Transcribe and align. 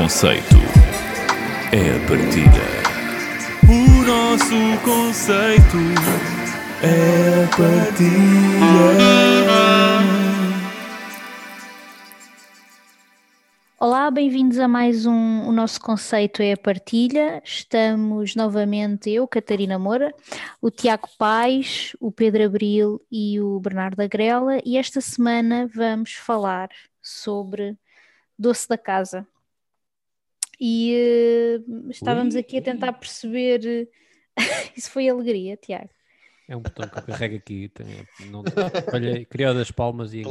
conceito 0.00 0.56
é 1.72 1.94
a 1.94 1.98
partilha. 2.08 2.68
O 3.68 4.02
nosso 4.06 4.80
conceito 4.82 5.76
é 6.82 7.44
a 7.44 7.48
partilha. 7.54 8.10
Olá, 13.78 14.10
bem-vindos 14.10 14.58
a 14.58 14.66
mais 14.66 15.04
um. 15.04 15.46
O 15.46 15.52
nosso 15.52 15.78
conceito 15.78 16.40
é 16.40 16.54
a 16.54 16.56
partilha. 16.56 17.42
Estamos 17.44 18.34
novamente 18.34 19.10
eu, 19.10 19.28
Catarina 19.28 19.78
Moura, 19.78 20.14
o 20.62 20.70
Tiago 20.70 21.10
Pais, 21.18 21.94
o 22.00 22.10
Pedro 22.10 22.46
Abril 22.46 23.02
e 23.12 23.38
o 23.38 23.60
Bernardo 23.60 24.00
Agrela, 24.00 24.60
e 24.64 24.78
esta 24.78 25.02
semana 25.02 25.68
vamos 25.70 26.14
falar 26.14 26.70
sobre 27.02 27.76
doce 28.38 28.66
da 28.66 28.78
casa. 28.78 29.26
E 30.60 31.56
uh, 31.66 31.90
estávamos 31.90 32.34
Ui. 32.34 32.40
aqui 32.40 32.58
a 32.58 32.62
tentar 32.62 32.92
perceber. 32.92 33.88
Isso 34.76 34.90
foi 34.90 35.08
alegria, 35.08 35.56
Tiago. 35.56 35.88
É 36.46 36.56
um 36.56 36.60
botão 36.60 36.86
que 36.88 36.98
eu 36.98 37.02
carrego 37.02 37.36
aqui. 37.36 37.72
Não, 38.30 38.42
olha, 38.92 39.24
criou 39.24 39.54
das 39.54 39.70
palmas 39.70 40.12
e. 40.12 40.22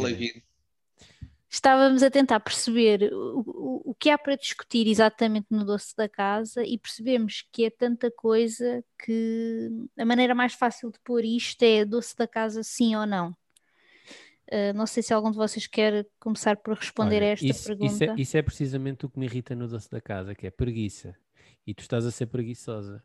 Estávamos 1.52 2.04
a 2.04 2.12
tentar 2.12 2.40
perceber 2.42 3.12
o, 3.12 3.40
o, 3.40 3.82
o 3.86 3.96
que 3.96 4.12
há 4.12 4.20
para 4.20 4.36
discutir 4.36 4.88
exatamente 4.88 5.48
no 5.50 5.66
doce 5.66 5.96
da 5.96 6.08
casa 6.08 6.64
e 6.64 6.78
percebemos 6.78 7.44
que 7.52 7.66
é 7.66 7.72
tanta 7.72 8.12
coisa 8.12 8.84
que 9.04 9.68
a 9.98 10.06
maneira 10.06 10.36
mais 10.36 10.54
fácil 10.54 10.92
de 10.92 11.00
pôr 11.00 11.26
isto 11.26 11.64
é 11.64 11.84
doce 11.84 12.16
da 12.16 12.28
casa 12.28 12.62
sim 12.62 12.96
ou 12.96 13.08
não. 13.08 13.36
Uh, 14.52 14.74
não 14.76 14.88
sei 14.88 15.04
se 15.04 15.14
algum 15.14 15.30
de 15.32 15.38
vocês 15.38 15.68
quer 15.68 16.06
começar 16.20 16.58
por 16.58 16.76
responder 16.76 17.18
Olha, 17.18 17.28
a 17.28 17.30
esta 17.30 17.46
isso, 17.46 17.66
pergunta. 17.68 17.94
Isso 17.94 18.04
é, 18.04 18.16
isso 18.18 18.38
é 18.38 18.42
precisamente 18.42 19.06
o 19.06 19.10
que 19.10 19.20
me 19.20 19.26
irrita 19.26 19.56
no 19.56 19.68
doce 19.68 19.90
da 19.92 20.02
casa, 20.02 20.34
que 20.34 20.48
é 20.48 20.52
preguiça. 20.52 21.16
E 21.68 21.74
tu 21.74 21.82
estás 21.82 22.06
a 22.06 22.10
ser 22.12 22.26
preguiçosa. 22.26 23.04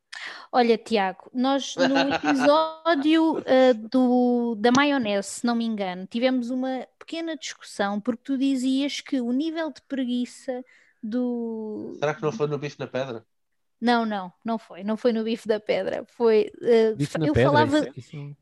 Olha, 0.51 0.79
Tiago, 0.79 1.31
nós 1.35 1.75
no 1.77 1.99
episódio 2.15 3.39
uh, 3.39 3.89
do, 3.91 4.55
da 4.59 4.71
maionese, 4.73 5.29
se 5.29 5.47
não 5.47 5.55
me 5.55 5.65
engano, 5.65 6.07
tivemos 6.07 6.49
uma 6.51 6.87
pequena 6.99 7.37
discussão 7.37 8.01
porque 8.01 8.23
tu 8.25 8.39
dizias 8.39 9.01
que 9.01 9.21
o 9.21 9.33
nível 9.33 9.71
de 9.71 9.83
preguiça 9.83 10.65
do. 11.03 11.97
Será 11.99 12.15
que 12.15 12.23
não 12.23 12.33
foi 12.33 12.47
no 12.47 12.57
bife 12.59 12.79
na 12.79 12.87
pedra? 12.87 13.25
Não, 13.81 14.07
não, 14.07 14.33
não 14.43 14.57
foi. 14.59 14.83
Não 14.83 14.97
foi 14.97 15.13
no 15.13 15.23
bife 15.25 15.47
da 15.47 15.61
pedra. 15.61 16.05
Foi. 16.09 16.51
uh, 16.63 16.97
Bife 16.97 17.19
na 17.19 17.27
eu 17.27 17.35
pedra, 17.35 17.51
falava. 17.51 17.79
isso, 17.79 18.17
é- 18.17 18.19
isso- 18.23 18.37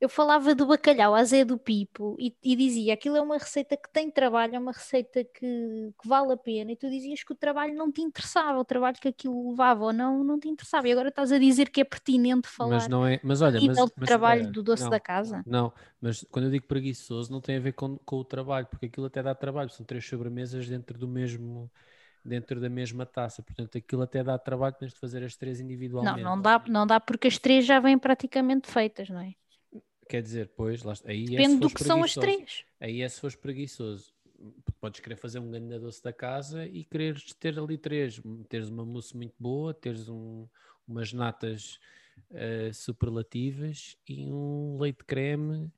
Eu 0.00 0.08
falava 0.08 0.54
do 0.54 0.66
bacalhau 0.66 1.14
à 1.14 1.22
Zé 1.22 1.44
do 1.44 1.58
Pipo 1.58 2.16
e, 2.18 2.34
e 2.42 2.56
dizia 2.56 2.94
aquilo 2.94 3.16
é 3.16 3.20
uma 3.20 3.36
receita 3.36 3.76
que 3.76 3.90
tem 3.92 4.10
trabalho, 4.10 4.56
é 4.56 4.58
uma 4.58 4.72
receita 4.72 5.22
que, 5.22 5.92
que 6.00 6.08
vale 6.08 6.32
a 6.32 6.38
pena. 6.38 6.72
E 6.72 6.76
tu 6.76 6.88
dizias 6.88 7.22
que 7.22 7.32
o 7.32 7.36
trabalho 7.36 7.74
não 7.74 7.92
te 7.92 8.00
interessava, 8.00 8.58
o 8.58 8.64
trabalho 8.64 8.96
que 8.98 9.08
aquilo 9.08 9.50
levava 9.50 9.84
ou 9.84 9.92
não, 9.92 10.24
não 10.24 10.40
te 10.40 10.48
interessava. 10.48 10.88
E 10.88 10.92
agora 10.92 11.10
estás 11.10 11.30
a 11.30 11.38
dizer 11.38 11.68
que 11.68 11.82
é 11.82 11.84
pertinente 11.84 12.48
falar 12.48 12.76
mas 12.76 12.88
não 12.88 13.06
é. 13.06 13.20
Mas 13.22 13.42
olha, 13.42 13.60
mas, 13.60 13.76
de 13.76 13.92
mas 13.94 14.08
trabalho 14.08 14.40
espera, 14.40 14.52
do 14.52 14.62
doce 14.62 14.82
não, 14.84 14.90
da 14.90 15.00
casa. 15.00 15.44
Não, 15.46 15.72
mas 16.00 16.24
quando 16.30 16.46
eu 16.46 16.50
digo 16.50 16.66
preguiçoso, 16.66 17.30
não 17.30 17.40
tem 17.42 17.58
a 17.58 17.60
ver 17.60 17.72
com, 17.72 17.98
com 17.98 18.16
o 18.16 18.24
trabalho, 18.24 18.66
porque 18.66 18.86
aquilo 18.86 19.04
até 19.04 19.22
dá 19.22 19.34
trabalho. 19.34 19.68
São 19.68 19.84
três 19.84 20.06
sobremesas 20.06 20.66
dentro 20.66 20.98
do 20.98 21.06
mesmo. 21.06 21.70
Dentro 22.22 22.60
da 22.60 22.68
mesma 22.68 23.06
taça, 23.06 23.42
portanto 23.42 23.78
aquilo 23.78 24.02
até 24.02 24.22
dá 24.22 24.38
trabalho, 24.38 24.74
tens 24.78 24.92
de 24.92 25.00
fazer 25.00 25.24
as 25.24 25.36
três 25.36 25.58
Não, 25.58 25.64
individualmente. 25.64 26.22
não 26.22 26.38
dá, 26.38 26.62
não 26.68 26.86
dá 26.86 27.00
porque 27.00 27.28
as 27.28 27.38
três 27.38 27.64
já 27.64 27.80
vêm 27.80 27.98
praticamente 27.98 28.70
feitas, 28.70 29.08
não 29.08 29.20
é? 29.20 29.34
Quer 30.10 30.22
dizer, 30.22 30.50
pois, 30.56 30.82
lá, 30.82 30.92
aí 31.04 31.24
é 31.24 31.28
se 31.28 31.36
Depende 31.36 31.60
do 31.60 31.68
fores 31.68 31.74
que 31.74 31.84
são 31.84 32.02
as 32.02 32.16
preguiçoso. 32.16 32.26
três. 32.26 32.64
Aí 32.80 33.00
é 33.00 33.08
se 33.08 33.20
fores 33.20 33.36
preguiçoso. 33.36 34.12
Podes 34.80 34.98
querer 34.98 35.14
fazer 35.14 35.38
um 35.38 35.48
grande 35.48 35.78
doce 35.78 36.02
da 36.02 36.12
casa 36.12 36.66
e 36.66 36.82
quereres 36.82 37.32
ter 37.34 37.56
ali 37.56 37.78
três. 37.78 38.20
Teres 38.48 38.68
uma 38.68 38.84
mousse 38.84 39.16
muito 39.16 39.34
boa, 39.38 39.72
teres 39.72 40.08
um- 40.08 40.48
umas 40.88 41.12
natas 41.12 41.78
eh, 42.32 42.72
superlativas 42.72 43.96
e 44.08 44.26
um 44.32 44.78
leite 44.80 45.04
creme 45.04 45.70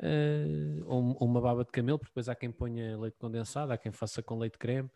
eh, 0.00 0.80
ou, 0.84 1.16
ou 1.20 1.28
uma 1.28 1.40
baba 1.40 1.64
de 1.64 1.70
camelo, 1.70 1.98
porque 1.98 2.10
depois 2.10 2.28
há 2.28 2.34
quem 2.34 2.50
ponha 2.50 2.98
leite 2.98 3.16
condensado, 3.18 3.72
há 3.72 3.78
quem 3.78 3.92
faça 3.92 4.20
com 4.22 4.36
leite 4.38 4.58
creme. 4.58 4.90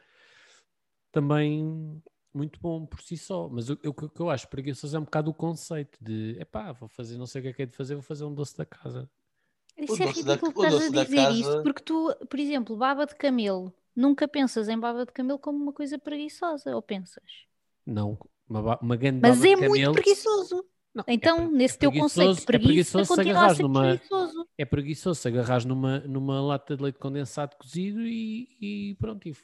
Também 1.12 2.02
muito 2.32 2.60
bom 2.60 2.86
por 2.86 3.00
si 3.00 3.16
só. 3.16 3.48
Mas 3.48 3.68
o, 3.70 3.76
que 3.76 4.20
eu 4.20 4.30
acho 4.30 4.48
preguiçoso 4.48 4.96
é 4.96 5.00
um 5.00 5.04
bocado 5.04 5.30
o 5.30 5.34
conceito 5.34 5.98
de 6.02 6.36
epá, 6.40 6.72
vou 6.72 6.88
fazer, 6.88 7.16
não 7.18 7.26
sei 7.26 7.40
o 7.40 7.42
que 7.44 7.48
é 7.48 7.52
que 7.52 7.62
é 7.62 7.66
de 7.66 7.76
fazer, 7.76 7.94
vou 7.94 8.02
fazer 8.02 8.24
um 8.24 8.34
doce 8.34 8.56
da 8.56 8.64
casa. 8.64 9.08
Isso 9.78 10.02
é 10.02 10.06
ridículo 10.06 10.52
que 10.52 10.58
estás 10.60 10.74
a 10.74 10.88
dizer 11.04 11.30
isso, 11.32 11.48
casa- 11.50 11.62
porque 11.62 11.82
tu, 11.82 12.14
por 12.28 12.38
exemplo, 12.38 12.76
baba 12.76 13.06
de 13.06 13.14
camelo, 13.14 13.72
nunca 13.96 14.28
pensas 14.28 14.68
em 14.68 14.78
baba 14.78 15.06
de 15.06 15.12
camelo 15.12 15.38
como 15.38 15.56
uma 15.62 15.72
coisa 15.72 15.98
preguiçosa, 15.98 16.74
ou 16.76 16.82
pensas? 16.82 17.24
Não, 17.86 18.18
uma, 18.48 18.78
uma 18.78 18.96
grande 18.96 19.20
Mas 19.22 19.38
baba 19.38 19.46
é 19.48 19.54
de 19.56 19.68
muito 19.68 19.72
camelo- 19.80 19.94
preguiçoso. 19.94 20.64
Não, 20.92 21.04
é 21.06 21.14
Então, 21.14 21.46
pre- 21.48 21.56
nesse 21.56 21.76
é 21.76 21.78
teu 21.78 21.92
conceito 21.92 22.40
de 22.40 22.42
preguiçoso- 22.42 22.42
é 22.42 22.46
preguiça, 22.46 22.92
preguiçoso 22.92 23.04
se 23.04 23.08
continua 23.16 23.30
a 23.32 23.36
agarrares 23.36 23.56
ser 23.56 23.62
numa- 23.62 23.80
preguiçoso. 23.82 24.48
É 24.58 24.64
preguiçoso 24.64 25.20
se 25.20 25.28
agarras 25.28 25.64
numa, 25.64 26.00
numa 26.00 26.40
lata 26.42 26.76
de 26.76 26.82
leite 26.82 26.98
condensado 26.98 27.56
cozido 27.56 28.02
e, 28.02 28.48
e 28.60 28.94
pronto, 28.96 29.26
e, 29.26 29.34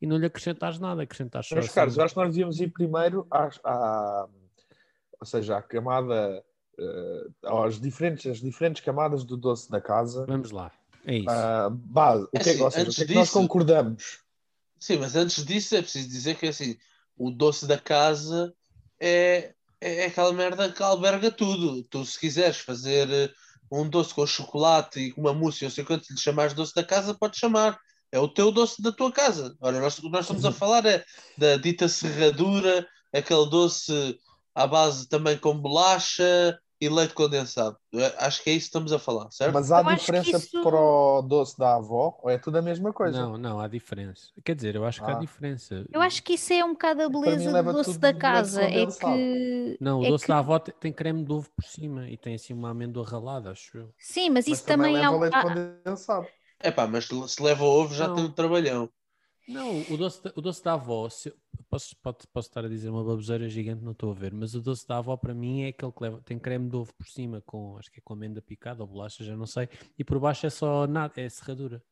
e 0.00 0.06
não 0.06 0.16
lhe 0.16 0.26
acrescentares 0.26 0.78
nada, 0.78 1.02
acrescentares 1.02 1.48
só 1.48 1.54
Meus 1.54 1.66
assim- 1.66 1.74
caros, 1.74 1.96
eu 1.96 2.04
acho 2.04 2.14
que 2.14 2.20
nós 2.20 2.30
devíamos 2.30 2.60
ir 2.60 2.68
primeiro 2.72 3.26
às, 3.30 3.58
à, 3.64 4.28
ou 5.20 5.26
seja, 5.26 5.56
à 5.58 5.62
camada, 5.62 6.44
eh, 6.78 7.26
às 7.44 7.80
diferentes, 7.80 8.30
as 8.30 8.38
diferentes 8.40 8.82
camadas 8.84 9.24
do 9.24 9.36
doce 9.36 9.70
da 9.70 9.80
casa. 9.80 10.24
Vamos 10.26 10.50
lá, 10.50 10.70
é 11.04 11.16
isso. 11.18 11.28
Ah, 11.28 11.68
base, 11.70 12.24
o 12.32 12.38
que 12.38 12.48
é, 12.48 12.52
assim, 12.52 12.62
ou 12.62 12.70
seja, 12.70 12.82
o 12.82 12.86
antes 12.86 12.96
que, 12.96 13.02
é 13.02 13.06
que 13.06 13.14
nós 13.14 13.26
disso- 13.28 13.38
concordamos? 13.38 14.18
Sim, 14.80 14.98
mas 14.98 15.16
antes 15.16 15.44
disso 15.44 15.74
é 15.74 15.82
preciso 15.82 16.08
dizer 16.08 16.36
que 16.36 16.46
assim, 16.46 16.76
o 17.16 17.30
doce 17.32 17.66
da 17.66 17.76
casa 17.76 18.54
é, 19.00 19.52
é 19.80 20.06
aquela 20.06 20.32
merda 20.32 20.70
que 20.72 20.80
alberga 20.82 21.32
tudo. 21.32 21.82
Tu, 21.82 22.04
se 22.04 22.18
quiseres 22.18 22.58
fazer 22.58 23.10
eh, 23.10 23.32
um 23.72 23.88
doce 23.88 24.14
com 24.14 24.24
chocolate 24.24 25.00
e 25.00 25.12
com 25.12 25.20
uma 25.22 25.34
mousse, 25.34 25.64
eu 25.64 25.70
sei 25.70 25.84
quanto 25.84 26.06
lhe 26.12 26.16
chamares 26.18 26.54
doce 26.54 26.72
da 26.74 26.84
casa, 26.84 27.12
podes 27.12 27.40
chamar. 27.40 27.76
É 28.10 28.18
o 28.18 28.28
teu 28.28 28.50
doce 28.50 28.80
da 28.82 28.90
tua 28.92 29.12
casa. 29.12 29.54
Ora, 29.60 29.80
nós, 29.80 30.00
nós 30.02 30.20
estamos 30.22 30.44
a 30.44 30.52
falar 30.52 30.84
é 30.86 31.04
da 31.36 31.56
dita 31.56 31.88
serradura, 31.88 32.86
aquele 33.12 33.48
doce 33.50 34.18
à 34.54 34.66
base 34.66 35.08
também 35.08 35.36
com 35.38 35.56
bolacha 35.56 36.58
e 36.80 36.88
leite 36.88 37.12
condensado. 37.12 37.76
Acho 38.18 38.42
que 38.42 38.50
é 38.50 38.52
isso 38.52 38.66
que 38.66 38.68
estamos 38.68 38.92
a 38.92 38.98
falar, 39.00 39.28
certo? 39.32 39.52
Mas 39.52 39.70
há 39.72 39.80
Eu 39.82 39.96
diferença 39.96 40.36
isso- 40.36 40.62
para 40.62 40.76
o 40.80 41.22
doce 41.22 41.58
da 41.58 41.74
avó 41.74 42.16
ou 42.22 42.30
é 42.30 42.38
tudo 42.38 42.56
a 42.58 42.62
mesma 42.62 42.92
coisa? 42.92 43.20
Não, 43.20 43.36
não, 43.36 43.60
há 43.60 43.66
diferença. 43.66 44.28
Quer 44.44 44.54
dizer, 44.54 44.76
eu 44.76 44.84
acho 44.84 45.02
que 45.04 45.10
há 45.10 45.16
Ah. 45.16 45.18
diferença. 45.20 45.84
Eu 45.92 46.00
acho 46.00 46.22
que 46.22 46.34
isso 46.34 46.52
é 46.52 46.64
um 46.64 46.72
bocado 46.72 47.02
a 47.02 47.08
beleza 47.08 47.62
do 47.62 47.72
doce 47.72 47.98
da 47.98 48.14
casa. 48.14 48.62
É 48.62 48.86
que. 48.86 49.76
Não, 49.80 50.00
o 50.00 50.04
é 50.06 50.08
doce 50.08 50.24
que- 50.24 50.28
da 50.32 50.38
avó 50.38 50.58
te- 50.60 50.72
tem 50.72 50.92
creme 50.92 51.24
de 51.24 51.32
ovo 51.32 51.50
por 51.50 51.64
cima 51.64 52.08
e 52.08 52.16
tem 52.16 52.36
assim 52.36 52.54
uma 52.54 52.70
amêndoa 52.70 53.04
ralada, 53.04 53.50
acho 53.50 53.76
eu. 53.76 53.92
Sim, 53.98 54.30
mas 54.30 54.46
Mas 54.46 54.58
isso 54.58 54.66
também, 54.66 54.94
também 54.94 55.04
há, 55.04 55.10
leite 55.10 55.42
condensado. 55.42 56.26
É 56.60 56.70
pá, 56.70 56.86
mas 56.86 57.06
se 57.06 57.42
leva 57.42 57.64
ovo 57.64 57.94
já 57.94 58.08
Não. 58.08 58.14
tem 58.14 58.24
um 58.24 58.30
trabalhão. 58.32 58.88
Não, 59.46 59.80
o 59.90 59.96
doce 59.96 60.22
da, 60.22 60.32
o 60.36 60.42
doce 60.42 60.62
da 60.62 60.74
avó, 60.74 61.08
se- 61.08 61.34
posso, 61.70 61.96
pode- 62.02 62.26
posso 62.32 62.48
estar 62.48 62.64
a 62.64 62.68
dizer 62.68 62.90
uma 62.90 63.02
baboseira 63.02 63.48
gigante, 63.48 63.82
não 63.82 63.92
estou 63.92 64.10
a 64.10 64.14
ver, 64.14 64.32
mas 64.34 64.54
o 64.54 64.60
doce 64.60 64.86
da 64.86 64.98
avó 64.98 65.16
para 65.16 65.34
mim 65.34 65.62
é 65.62 65.68
aquele 65.68 65.90
que 65.90 66.02
leva, 66.02 66.20
tem 66.22 66.38
creme 66.38 66.68
de 66.68 66.76
ovo 66.76 66.92
por 66.94 67.06
cima, 67.08 67.42
com, 67.46 67.76
acho 67.78 67.90
que 67.90 67.98
é 67.98 68.02
com 68.04 68.12
amêndoa 68.12 68.42
picada 68.42 68.82
ou 68.82 68.86
bolacha, 68.88 69.24
já 69.24 69.34
não 69.36 69.46
sei, 69.46 69.68
e 69.98 70.04
por 70.04 70.18
baixo 70.20 70.46
é 70.46 70.50
só 70.50 70.86
nada, 70.86 71.18
é 71.20 71.28
serradura. 71.30 71.82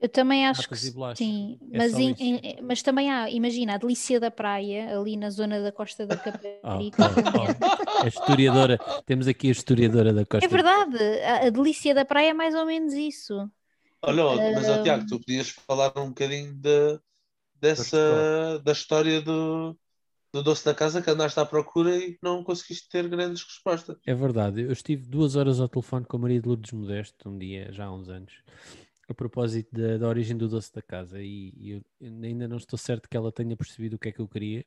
Eu 0.00 0.08
também 0.08 0.46
acho 0.46 0.68
que 0.68 0.74
Natas 0.74 0.84
e 0.84 0.92
sim, 1.14 1.58
É 1.72 1.78
mas, 1.78 1.98
em- 1.98 2.60
mas 2.62 2.82
também 2.82 3.10
há, 3.10 3.30
imagina, 3.30 3.74
a 3.74 3.78
delícia 3.78 4.18
da 4.18 4.30
praia, 4.30 4.98
ali 4.98 5.16
na 5.16 5.30
zona 5.30 5.62
da 5.62 5.70
Costa 5.72 6.06
da 6.06 6.16
Caparica. 6.18 7.04
oh, 7.32 7.34
oh, 7.34 8.04
a 8.04 8.08
historiadora, 8.08 8.78
temos 9.06 9.26
aqui 9.28 9.48
a 9.48 9.52
historiadora 9.52 10.12
da 10.12 10.24
Costa. 10.24 10.44
É 10.44 10.48
verdade, 10.48 10.96
a, 11.24 11.46
a 11.46 11.50
delícia 11.50 11.94
da 11.94 12.04
praia 12.04 12.30
é 12.30 12.34
mais 12.34 12.54
ou 12.54 12.66
menos 12.66 12.92
isso. 12.94 13.50
Olha, 14.02 14.24
mas 14.54 14.68
ó, 14.68 14.74
Ah. 14.74 14.82
Tiago, 14.82 15.06
tu 15.06 15.18
podias 15.18 15.50
falar 15.50 15.96
um 15.96 16.08
bocadinho 16.08 16.54
de, 16.54 17.00
dessa, 17.60 18.58
da 18.64 18.72
história 18.72 19.22
do, 19.22 19.76
do 20.32 20.42
doce 20.42 20.64
da 20.64 20.74
casa 20.74 21.00
que 21.00 21.10
andaste 21.10 21.38
à 21.38 21.46
procura 21.46 21.96
e 21.96 22.18
não 22.22 22.42
conseguiste 22.42 22.88
ter 22.88 23.08
grandes 23.08 23.44
respostas. 23.44 23.96
É 24.04 24.14
verdade, 24.14 24.62
eu 24.62 24.72
estive 24.72 25.06
duas 25.06 25.36
horas 25.36 25.60
ao 25.60 25.68
telefone 25.68 26.04
com 26.04 26.16
a 26.16 26.20
Maria 26.20 26.40
de 26.40 26.48
Lourdes 26.48 26.72
Modesto, 26.72 27.28
um 27.28 27.38
dia, 27.38 27.72
já 27.72 27.86
há 27.86 27.94
uns 27.94 28.08
anos, 28.08 28.32
a 29.08 29.14
propósito 29.14 29.68
da, 29.72 29.98
da 29.98 30.08
origem 30.08 30.36
do 30.36 30.48
doce 30.48 30.72
da 30.72 30.82
casa, 30.82 31.22
e, 31.22 31.52
e 31.56 31.70
eu 31.70 31.82
ainda 32.00 32.48
não 32.48 32.56
estou 32.56 32.78
certo 32.78 33.08
que 33.08 33.16
ela 33.16 33.30
tenha 33.30 33.56
percebido 33.56 33.94
o 33.94 33.98
que 33.98 34.08
é 34.08 34.12
que 34.12 34.20
eu 34.20 34.28
queria. 34.28 34.64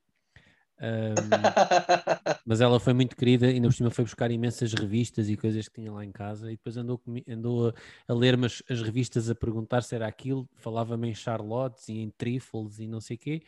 Ahm, 0.79 1.53
mas 2.45 2.61
ela 2.61 2.79
foi 2.79 2.93
muito 2.93 3.15
querida 3.15 3.47
e 3.47 3.55
ainda 3.55 3.67
por 3.67 3.73
cima 3.73 3.89
foi 3.89 4.03
buscar 4.03 4.29
imensas 4.31 4.73
revistas 4.73 5.29
e 5.29 5.37
coisas 5.37 5.67
que 5.67 5.75
tinha 5.81 5.91
lá 5.91 6.03
em 6.03 6.11
casa 6.11 6.51
e 6.51 6.57
depois 6.57 6.77
andou, 6.77 7.01
andou 7.27 7.69
a, 7.69 7.73
a 8.07 8.13
ler 8.13 8.37
as, 8.43 8.61
as 8.69 8.81
revistas 8.81 9.29
a 9.29 9.35
perguntar 9.35 9.83
se 9.83 9.95
era 9.95 10.07
aquilo, 10.07 10.47
falava-me 10.57 11.09
em 11.09 11.15
charlottes 11.15 11.87
e 11.89 11.99
em 11.99 12.09
trifles 12.11 12.79
e 12.79 12.87
não 12.87 12.99
sei 13.01 13.15
o 13.15 13.19
quê 13.19 13.43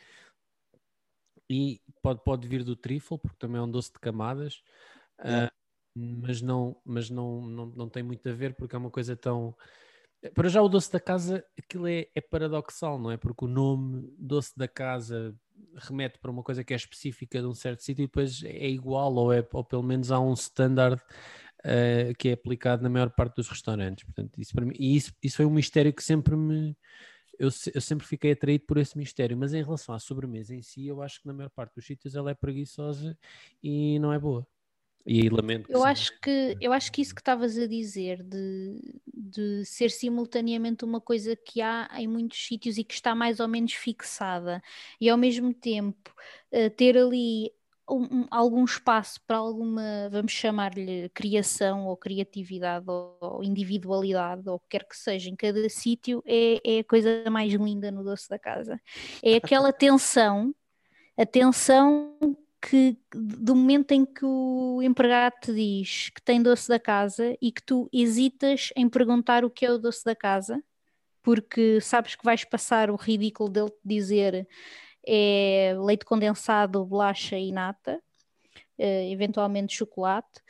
e 1.50 1.80
pode, 2.02 2.22
pode 2.24 2.46
vir 2.46 2.62
do 2.64 2.76
trifle 2.76 3.18
porque 3.18 3.36
também 3.38 3.58
é 3.58 3.62
um 3.62 3.70
doce 3.70 3.92
de 3.92 3.98
camadas 3.98 4.62
Yeah. 5.24 5.48
ah, 5.48 5.52
mas 5.96 6.40
não, 6.40 6.80
mas 6.84 7.10
não, 7.10 7.42
não, 7.42 7.66
não 7.66 7.88
tem 7.88 8.04
muito 8.04 8.28
a 8.28 8.32
ver 8.32 8.54
porque 8.54 8.76
é 8.76 8.78
uma 8.78 8.90
coisa 8.90 9.16
tão 9.16 9.56
Para 10.34 10.48
já 10.48 10.62
o 10.62 10.68
doce 10.68 10.92
da 10.92 11.00
casa, 11.00 11.44
aquilo 11.58 11.88
é, 11.88 12.08
é 12.14 12.20
paradoxal, 12.20 12.98
não 12.98 13.10
é? 13.10 13.16
Porque 13.16 13.44
o 13.44 13.48
nome 13.48 14.12
doce 14.18 14.56
da 14.56 14.68
casa 14.68 15.34
remete 15.76 16.18
para 16.18 16.30
uma 16.30 16.42
coisa 16.42 16.64
que 16.64 16.72
é 16.72 16.76
específica 16.76 17.40
de 17.40 17.46
um 17.46 17.54
certo 17.54 17.82
sítio 17.82 18.02
e 18.02 18.06
depois 18.06 18.42
é 18.44 18.68
igual, 18.68 19.14
ou, 19.14 19.32
é, 19.32 19.46
ou 19.52 19.64
pelo 19.64 19.82
menos 19.82 20.10
há 20.10 20.20
um 20.20 20.32
standard 20.34 21.00
uh, 21.60 22.14
que 22.18 22.28
é 22.28 22.32
aplicado 22.32 22.82
na 22.82 22.88
maior 22.88 23.10
parte 23.10 23.36
dos 23.36 23.48
restaurantes. 23.48 24.04
Portanto, 24.04 24.40
isso 24.40 24.54
para 24.54 24.64
mim, 24.64 24.74
e 24.78 24.96
isso, 24.96 25.12
isso 25.22 25.36
foi 25.36 25.46
um 25.46 25.50
mistério 25.50 25.92
que 25.92 26.02
sempre 26.02 26.36
me. 26.36 26.76
Eu, 27.38 27.50
eu, 27.72 27.80
sempre 27.80 28.04
fiquei 28.04 28.32
atraído 28.32 28.64
por 28.66 28.78
esse 28.78 28.98
mistério, 28.98 29.36
mas 29.36 29.54
em 29.54 29.62
relação 29.62 29.94
à 29.94 29.98
sobremesa 30.00 30.54
em 30.54 30.62
si, 30.62 30.88
eu 30.88 31.00
acho 31.00 31.20
que 31.20 31.26
na 31.28 31.32
maior 31.32 31.50
parte 31.50 31.76
dos 31.76 31.86
sítios 31.86 32.16
ela 32.16 32.32
é 32.32 32.34
preguiçosa 32.34 33.16
e 33.62 33.96
não 34.00 34.12
é 34.12 34.18
boa. 34.18 34.44
E 35.06 35.22
aí 35.22 35.28
lamento. 35.28 35.70
Eu 35.70 35.84
acho 35.84 36.18
que 36.20 36.56
eu 36.60 36.72
acho 36.72 36.92
que 36.92 37.00
isso 37.00 37.14
que 37.14 37.20
estavas 37.20 37.56
a 37.58 37.66
dizer 37.66 38.22
de, 38.22 39.00
de 39.06 39.64
ser 39.64 39.90
simultaneamente 39.90 40.84
uma 40.84 41.00
coisa 41.00 41.34
que 41.34 41.62
há 41.62 41.88
em 41.96 42.06
muitos 42.06 42.46
sítios 42.46 42.76
e 42.76 42.84
que 42.84 42.94
está 42.94 43.14
mais 43.14 43.40
ou 43.40 43.48
menos 43.48 43.72
fixada 43.72 44.62
e 45.00 45.08
ao 45.08 45.16
mesmo 45.16 45.54
tempo 45.54 46.12
uh, 46.52 46.70
ter 46.70 46.98
ali 46.98 47.50
um, 47.90 48.26
algum 48.30 48.64
espaço 48.64 49.20
para 49.26 49.38
alguma, 49.38 50.08
vamos 50.10 50.32
chamar-lhe 50.32 51.08
criação 51.10 51.86
ou 51.86 51.96
criatividade 51.96 52.84
ou, 52.86 53.16
ou, 53.20 53.44
individualidade 53.44 54.48
ou 54.48 54.56
o 54.56 54.60
que 54.60 54.66
quer 54.70 54.84
que 54.84 54.96
seja 54.96 55.30
em 55.30 55.36
cada 55.36 55.68
sítio 55.68 56.22
é, 56.26 56.60
é 56.64 56.78
a 56.80 56.84
coisa 56.84 57.24
mais 57.30 57.52
linda 57.52 57.90
no 57.90 58.04
doce 58.04 58.28
da 58.28 58.38
casa. 58.38 58.80
É 59.22 59.36
aquela 59.36 59.72
tensão, 59.72 60.54
a 61.16 61.24
tensão 61.24 62.14
que 62.60 62.96
do 63.12 63.54
momento 63.54 63.92
em 63.92 64.04
que 64.04 64.24
o 64.24 64.80
empregado 64.82 65.34
te 65.40 65.54
diz 65.54 66.10
que 66.10 66.20
tem 66.22 66.42
doce 66.42 66.68
da 66.68 66.78
casa 66.78 67.36
e 67.40 67.52
que 67.52 67.62
tu 67.62 67.88
hesitas 67.92 68.70
em 68.76 68.88
perguntar 68.88 69.44
o 69.44 69.50
que 69.50 69.64
é 69.64 69.70
o 69.70 69.78
doce 69.78 70.04
da 70.04 70.14
casa, 70.14 70.62
porque 71.22 71.80
sabes 71.80 72.14
que 72.16 72.24
vais 72.24 72.44
passar 72.44 72.90
o 72.90 72.96
ridículo 72.96 73.48
dele 73.48 73.70
te 73.70 73.80
dizer 73.84 74.48
é 75.06 75.74
leite 75.78 76.04
condensado, 76.04 76.84
bolacha 76.84 77.38
e 77.38 77.50
nata, 77.50 78.02
uh, 78.78 79.10
eventualmente 79.10 79.74
chocolate. 79.74 80.42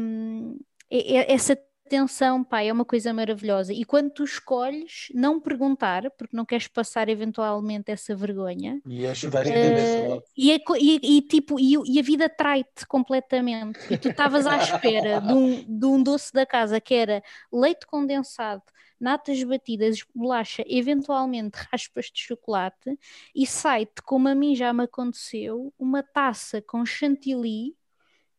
Um, 0.00 0.58
essa 0.90 1.56
tensão, 1.90 2.44
pá, 2.44 2.62
é 2.62 2.72
uma 2.72 2.84
coisa 2.84 3.12
maravilhosa. 3.12 3.72
E 3.74 3.84
quando 3.84 4.10
tu 4.10 4.22
escolhes 4.22 5.08
não 5.12 5.40
perguntar, 5.40 6.08
porque 6.12 6.36
não 6.36 6.46
queres 6.46 6.68
passar 6.68 7.08
eventualmente 7.08 7.90
essa 7.90 8.14
vergonha, 8.14 8.80
e, 8.86 9.04
uh, 9.04 10.22
e, 10.36 10.52
e, 10.78 11.16
e, 11.16 11.22
tipo, 11.22 11.58
e, 11.58 11.74
e 11.84 11.98
a 11.98 12.02
vida 12.02 12.28
trai-te 12.28 12.86
completamente. 12.86 13.80
E 13.92 13.98
tu 13.98 14.08
estavas 14.08 14.46
à 14.46 14.56
espera 14.58 15.20
de 15.20 15.32
um, 15.32 15.78
de 15.78 15.86
um 15.86 16.00
doce 16.00 16.32
da 16.32 16.46
casa 16.46 16.80
que 16.80 16.94
era 16.94 17.20
leite 17.52 17.84
condensado, 17.88 18.62
natas 19.00 19.42
batidas, 19.42 20.04
bolacha, 20.14 20.62
eventualmente 20.68 21.58
raspas 21.72 22.06
de 22.06 22.20
chocolate, 22.20 22.96
e 23.34 23.44
sai-te, 23.44 24.00
como 24.04 24.28
a 24.28 24.34
mim 24.34 24.54
já 24.54 24.72
me 24.72 24.84
aconteceu, 24.84 25.74
uma 25.76 26.04
taça 26.04 26.62
com 26.62 26.86
chantilly 26.86 27.74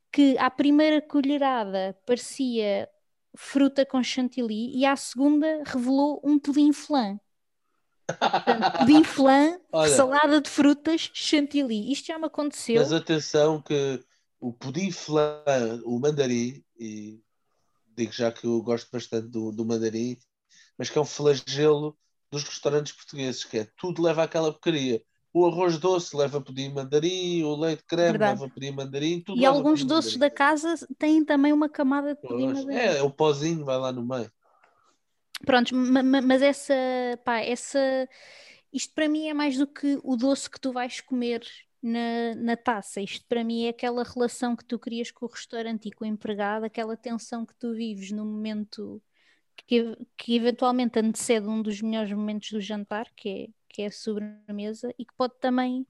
que 0.10 0.38
à 0.38 0.50
primeira 0.50 1.02
colherada 1.02 1.98
parecia 2.06 2.88
fruta 3.36 3.86
com 3.86 4.02
chantilly 4.04 4.76
e 4.76 4.86
à 4.86 4.96
segunda 4.96 5.64
revelou 5.66 6.22
um 6.24 6.38
pudim 6.38 6.72
flan. 6.74 7.20
Portanto, 8.08 8.80
pudim 8.80 9.04
flan, 9.06 9.60
Olha, 9.72 9.96
salada 9.96 10.42
de 10.42 10.50
frutas, 10.50 11.10
chantilly. 11.14 11.92
Isto 11.92 12.08
já 12.08 12.20
me 12.20 12.26
aconteceu. 12.26 12.82
Mas 12.82 12.92
atenção 12.92 13.62
que 13.62 14.04
o 14.40 14.52
pudim 14.52 14.92
flan, 14.92 15.82
o 15.86 16.00
mandarim, 16.00 16.64
e 16.78 17.22
digo 17.96 18.12
já 18.12 18.32
que 18.32 18.46
eu 18.46 18.62
gosto 18.62 18.90
bastante 18.92 19.28
do, 19.28 19.52
do 19.52 19.66
mandarim, 19.66 20.18
mas 20.78 20.90
que 20.90 20.98
é 20.98 21.02
um 21.02 21.06
flagelo 21.06 21.98
dos 22.32 22.44
restaurantes 22.44 22.94
portugueses, 22.94 23.44
que 23.44 23.60
é 23.60 23.68
tudo 23.78 24.02
leva 24.02 24.24
àquela 24.24 24.52
porcaria. 24.52 25.04
O 25.34 25.46
arroz 25.46 25.78
doce 25.78 26.16
leva 26.16 26.42
pudim 26.42 26.74
mandarim, 26.74 27.44
o 27.44 27.56
leite 27.56 27.84
creme 27.86 28.12
Verdade. 28.12 28.42
leva 28.42 28.54
pudim 28.54 28.72
mandarim. 28.72 29.24
e 29.36 29.46
alguns 29.46 29.84
doces 29.86 30.16
mandarim. 30.16 30.20
da 30.20 30.36
casa 30.36 30.88
têm 30.98 31.24
também 31.24 31.54
uma 31.54 31.70
camada 31.70 32.14
de 32.14 32.22
pudim 32.22 32.48
mandarim. 32.48 32.76
É, 32.76 33.02
o 33.02 33.10
pozinho 33.10 33.64
vai 33.64 33.78
lá 33.78 33.92
no 33.92 34.06
meio. 34.06 34.32
Prontos, 35.46 35.72
mas 35.72 36.42
essa, 36.42 36.74
pá, 37.24 37.40
essa, 37.40 37.80
isto 38.72 38.94
para 38.94 39.08
mim 39.08 39.28
é 39.28 39.34
mais 39.34 39.58
do 39.58 39.66
que 39.66 40.00
o 40.04 40.16
doce 40.16 40.50
que 40.50 40.60
tu 40.60 40.72
vais 40.72 41.02
comer 41.02 41.42
na, 41.82 42.36
na 42.36 42.58
taça. 42.58 43.02
Isto 43.02 43.26
para 43.28 43.44
mim 43.44 43.66
é 43.66 43.70
aquela 43.70 44.04
relação 44.04 44.56
que 44.56 44.66
tu 44.66 44.78
crias 44.78 45.12
com 45.12 45.26
o 45.26 45.30
restaurante 45.30 45.88
e 45.88 45.92
com 45.92 46.06
o 46.06 46.08
empregado, 46.08 46.66
aquela 46.66 46.96
tensão 46.96 47.46
que 47.46 47.56
tu 47.56 47.74
vives 47.74 48.12
no 48.12 48.26
momento 48.26 49.02
que, 49.66 49.98
que 50.18 50.36
eventualmente 50.36 51.00
antecede 51.00 51.48
um 51.48 51.62
dos 51.62 51.82
melhores 51.82 52.12
momentos 52.12 52.52
do 52.52 52.62
jantar, 52.62 53.08
que 53.16 53.30
é, 53.30 53.48
que 53.72 53.82
é 53.84 53.88
a 53.88 53.92
sobremesa, 53.92 54.94
e 54.98 55.06
que 55.06 55.14
pode 55.16 55.36
também 55.40 55.86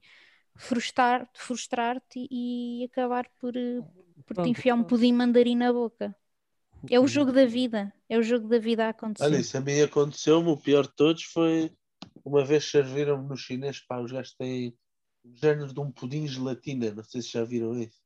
frustrar-te 0.55 1.39
frustrar 1.39 2.01
e 2.15 2.87
acabar 2.91 3.29
por, 3.39 3.55
eh, 3.55 3.81
por 4.25 4.37
te 4.37 4.49
enfiar 4.49 4.75
um 4.75 4.83
pudim 4.83 5.13
mandarim 5.13 5.55
na 5.55 5.71
boca. 5.73 6.15
É 6.89 6.99
o 6.99 7.07
jogo 7.07 7.31
da 7.31 7.45
vida, 7.45 7.93
é 8.09 8.17
o 8.17 8.23
jogo 8.23 8.47
da 8.47 8.59
vida 8.59 8.85
a 8.85 8.89
acontecer. 8.89 9.25
Olha, 9.25 9.37
isso 9.39 9.57
a 9.57 9.61
mim 9.61 9.81
aconteceu-me, 9.81 10.49
o 10.49 10.57
pior 10.57 10.83
de 10.87 10.95
todos 10.95 11.23
foi 11.23 11.71
uma 12.23 12.43
vez 12.43 12.65
serviram-me 12.69 13.27
no 13.27 13.37
chinês, 13.37 13.79
pá, 13.79 13.99
os 13.99 14.11
gajos 14.11 14.33
têm 14.35 14.75
um 15.23 15.35
género 15.35 15.73
de 15.73 15.79
um 15.79 15.91
pudim 15.91 16.27
gelatina, 16.27 16.91
não 16.91 17.03
sei 17.03 17.21
se 17.21 17.29
já 17.29 17.43
viram 17.43 17.77
isso. 17.79 17.99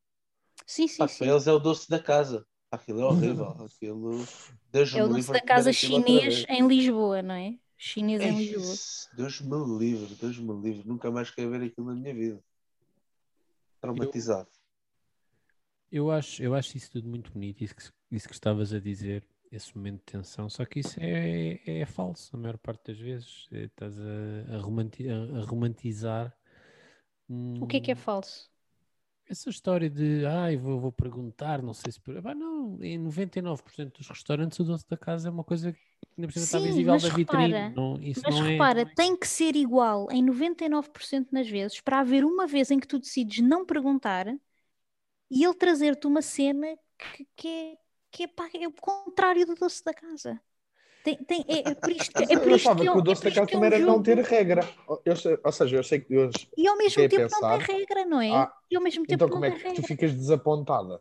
Sim, 0.65 0.87
sim, 0.87 0.97
pá, 0.97 1.07
sim. 1.07 1.17
Para 1.19 1.27
eles 1.27 1.47
é 1.47 1.51
o 1.53 1.59
doce 1.59 1.89
da 1.89 1.99
casa. 1.99 2.45
Aquilo 2.71 3.01
é 3.01 3.05
horrível. 3.05 3.49
Aquilo. 3.65 4.25
Deus 4.71 4.93
é 4.93 5.03
o 5.03 5.07
doce 5.07 5.31
da 5.31 5.41
casa 5.41 5.71
chinês 5.73 6.45
em 6.49 6.67
Lisboa, 6.67 7.21
não 7.21 7.35
é? 7.35 7.57
Chinês 7.85 8.19
em 8.19 8.35
Lisboa. 8.35 8.75
Deus 9.15 9.41
me 9.41 9.77
livre, 9.77 10.15
Deus 10.15 10.39
me 10.39 10.59
livre. 10.59 10.87
Nunca 10.87 11.11
mais 11.11 11.29
quero 11.29 11.51
ver 11.51 11.61
aquilo 11.61 11.85
na 11.85 11.93
minha 11.93 12.15
vida. 12.15 12.43
Traumatizado. 13.79 14.49
Eu, 15.91 16.05
eu, 16.05 16.11
acho, 16.11 16.41
eu 16.41 16.55
acho 16.55 16.75
isso 16.75 16.89
tudo 16.89 17.07
muito 17.07 17.31
bonito, 17.31 17.63
isso 17.63 17.75
que, 17.75 17.83
isso 18.11 18.27
que 18.27 18.33
estavas 18.33 18.73
a 18.73 18.79
dizer, 18.79 19.23
esse 19.51 19.77
momento 19.77 19.99
de 19.99 20.05
tensão, 20.13 20.49
só 20.49 20.65
que 20.65 20.79
isso 20.79 20.99
é, 20.99 21.61
é, 21.63 21.81
é 21.81 21.85
falso 21.85 22.35
a 22.35 22.39
maior 22.39 22.57
parte 22.57 22.91
das 22.91 22.99
vezes. 22.99 23.47
É, 23.51 23.65
estás 23.65 23.95
a, 23.99 24.55
a, 24.55 24.57
romanti 24.57 25.07
a 25.07 25.41
romantizar. 25.45 26.35
Um... 27.29 27.63
O 27.63 27.67
que 27.67 27.77
é 27.77 27.81
que 27.81 27.91
é 27.91 27.95
falso? 27.95 28.49
Essa 29.27 29.49
história 29.49 29.89
de, 29.89 30.23
ai, 30.25 30.55
vou, 30.55 30.79
vou 30.79 30.91
perguntar, 30.91 31.61
não 31.61 31.73
sei 31.73 31.91
se. 31.91 31.99
Ah, 32.23 32.35
não, 32.35 32.77
em 32.81 32.99
99% 32.99 33.97
dos 33.97 34.07
restaurantes 34.07 34.59
o 34.59 34.63
doce 34.63 34.87
da 34.87 34.95
casa 34.95 35.29
é 35.29 35.31
uma 35.31 35.43
coisa 35.43 35.71
que 35.71 35.79
ainda 36.15 36.27
precisa 36.27 36.45
estar 36.45 36.59
visível 36.59 36.97
da 36.97 37.09
vitrine. 37.09 37.47
Repara, 37.47 37.69
não, 37.75 37.99
isso 38.01 38.21
mas 38.23 38.35
não 38.35 38.45
é, 38.45 38.51
repara, 38.51 38.85
tem 38.85 39.17
que 39.17 39.27
ser 39.27 39.55
igual 39.55 40.11
em 40.11 40.23
99% 40.23 41.27
das 41.31 41.49
vezes 41.49 41.81
para 41.81 42.01
haver 42.01 42.23
uma 42.23 42.45
vez 42.45 42.69
em 42.69 42.79
que 42.79 42.87
tu 42.87 42.99
decides 42.99 43.43
não 43.43 43.65
perguntar 43.65 44.27
e 45.29 45.43
ele 45.43 45.53
trazer-te 45.55 46.05
uma 46.05 46.21
cena 46.21 46.77
que, 46.97 47.27
que, 47.35 47.47
é, 47.47 47.77
que 48.11 48.23
é, 48.23 48.27
pá, 48.27 48.47
é 48.53 48.67
o 48.67 48.71
contrário 48.71 49.45
do 49.45 49.55
doce 49.55 49.83
da 49.83 49.93
casa. 49.93 50.39
Tem, 51.05 51.15
tem, 51.17 51.45
é, 51.47 51.69
é, 51.69 51.75
por 51.75 51.91
isto 51.91 52.11
que, 52.11 52.23
é 52.23 52.39
por 52.39 52.49
eu 52.49 52.55
isto 52.55 52.75
que, 52.75 52.81
é, 52.81 52.91
que 52.91 52.97
o 52.97 53.01
doce 53.01 53.23
da 53.23 53.31
casa 53.31 53.45
também 53.45 53.67
era 53.67 53.77
não 53.77 54.01
ter 54.01 54.17
regra. 54.17 54.67
Eu 55.05 55.13
ou 55.43 55.51
seja, 55.51 55.75
eu 55.75 55.83
sei 55.83 55.99
que 55.99 56.17
hoje. 56.17 56.49
E 56.57 56.67
ao 56.67 56.75
mesmo 56.75 57.07
tempo 57.07 57.15
pensar, 57.15 57.41
não 57.41 57.59
tem 57.59 57.77
regra, 57.77 58.05
não 58.05 58.19
é? 58.19 58.31
Ah, 58.31 58.51
e 58.71 58.75
ao 58.75 58.81
mesmo 58.81 59.05
tempo 59.05 59.23
então 59.23 59.29
como 59.29 59.45
é 59.45 59.51
que 59.51 59.57
regra. 59.57 59.75
tu 59.75 59.87
ficas 59.87 60.11
desapontada? 60.11 60.99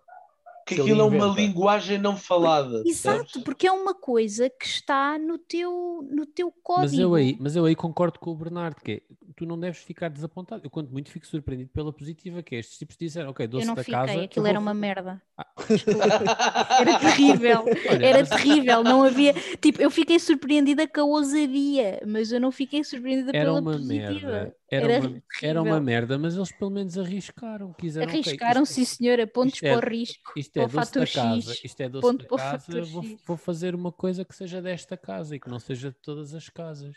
que 0.66 0.80
aquilo 0.80 1.00
é 1.00 1.04
uma 1.04 1.26
linguagem 1.26 1.98
não 1.98 2.16
falada. 2.16 2.82
Exato, 2.86 3.28
sabes? 3.28 3.44
porque 3.44 3.66
é 3.66 3.72
uma 3.72 3.94
coisa 3.94 4.48
que 4.48 4.66
está 4.66 5.18
no 5.18 5.38
teu, 5.38 6.06
no 6.10 6.26
teu 6.26 6.52
código. 6.62 6.90
Mas 6.90 6.98
eu, 6.98 7.14
aí, 7.14 7.36
mas 7.40 7.56
eu 7.56 7.64
aí 7.64 7.74
concordo 7.74 8.18
com 8.18 8.30
o 8.30 8.34
Bernardo, 8.34 8.80
que 8.82 8.92
é, 8.92 9.02
tu 9.36 9.46
não 9.46 9.58
deves 9.58 9.78
ficar 9.78 10.08
desapontado. 10.08 10.64
Eu, 10.64 10.70
quanto 10.70 10.90
muito, 10.90 11.10
fico 11.10 11.26
surpreendido 11.26 11.70
pela 11.70 11.92
positiva, 11.92 12.42
que 12.42 12.54
é 12.54 12.58
estes 12.58 12.78
tipos 12.78 12.96
disseram, 12.96 13.30
ok, 13.30 13.46
doce 13.46 13.64
eu 13.64 13.68
não 13.68 13.74
da 13.74 13.82
fiquei, 13.82 13.94
casa... 13.94 14.22
aquilo 14.22 14.46
era 14.46 14.58
vou... 14.58 14.66
uma 14.66 14.74
merda. 14.74 15.22
Ah. 15.36 15.46
era 16.80 16.98
terrível, 16.98 17.64
Olha, 17.90 18.06
era 18.06 18.18
mas... 18.20 18.28
terrível, 18.28 18.84
não 18.84 19.02
havia... 19.02 19.34
Tipo, 19.60 19.82
eu 19.82 19.90
fiquei 19.90 20.18
surpreendida 20.18 20.86
com 20.86 21.00
a 21.00 21.04
ousadia, 21.04 22.00
mas 22.06 22.32
eu 22.32 22.40
não 22.40 22.52
fiquei 22.52 22.84
surpreendida 22.84 23.30
era 23.34 23.46
pela 23.46 23.60
uma 23.60 23.72
positiva. 23.72 24.30
Merda. 24.30 24.56
Era, 24.70 24.92
era, 24.92 25.08
uma, 25.08 25.22
era 25.42 25.62
uma 25.62 25.80
merda, 25.80 26.18
mas 26.18 26.34
eles 26.36 26.50
pelo 26.50 26.70
menos 26.70 26.98
arriscaram. 26.98 27.72
Quiseram, 27.74 28.08
arriscaram, 28.08 28.62
okay, 28.62 28.74
sim 28.74 28.84
senhora, 28.84 29.26
pontos 29.26 29.60
para 29.60 29.76
o 29.76 29.88
risco. 29.88 30.32
Isto 30.36 30.58
é 30.58 30.66
doce 30.66 30.94
da 30.94 31.06
casa, 31.06 31.56
isto 31.62 31.80
é 31.80 31.88
doce 31.88 32.16
da 32.16 32.24
casa, 32.24 32.82
vou, 32.82 33.04
vou, 33.24 33.36
fazer 33.36 33.74
uma 33.74 33.92
coisa 33.92 34.24
que 34.24 34.34
seja 34.34 34.60
desta 34.60 34.96
casa 34.96 35.36
e 35.36 35.40
que 35.40 35.48
não 35.48 35.60
seja 35.60 35.90
de 35.90 35.96
todas 35.96 36.34
as 36.34 36.48
casas. 36.48 36.96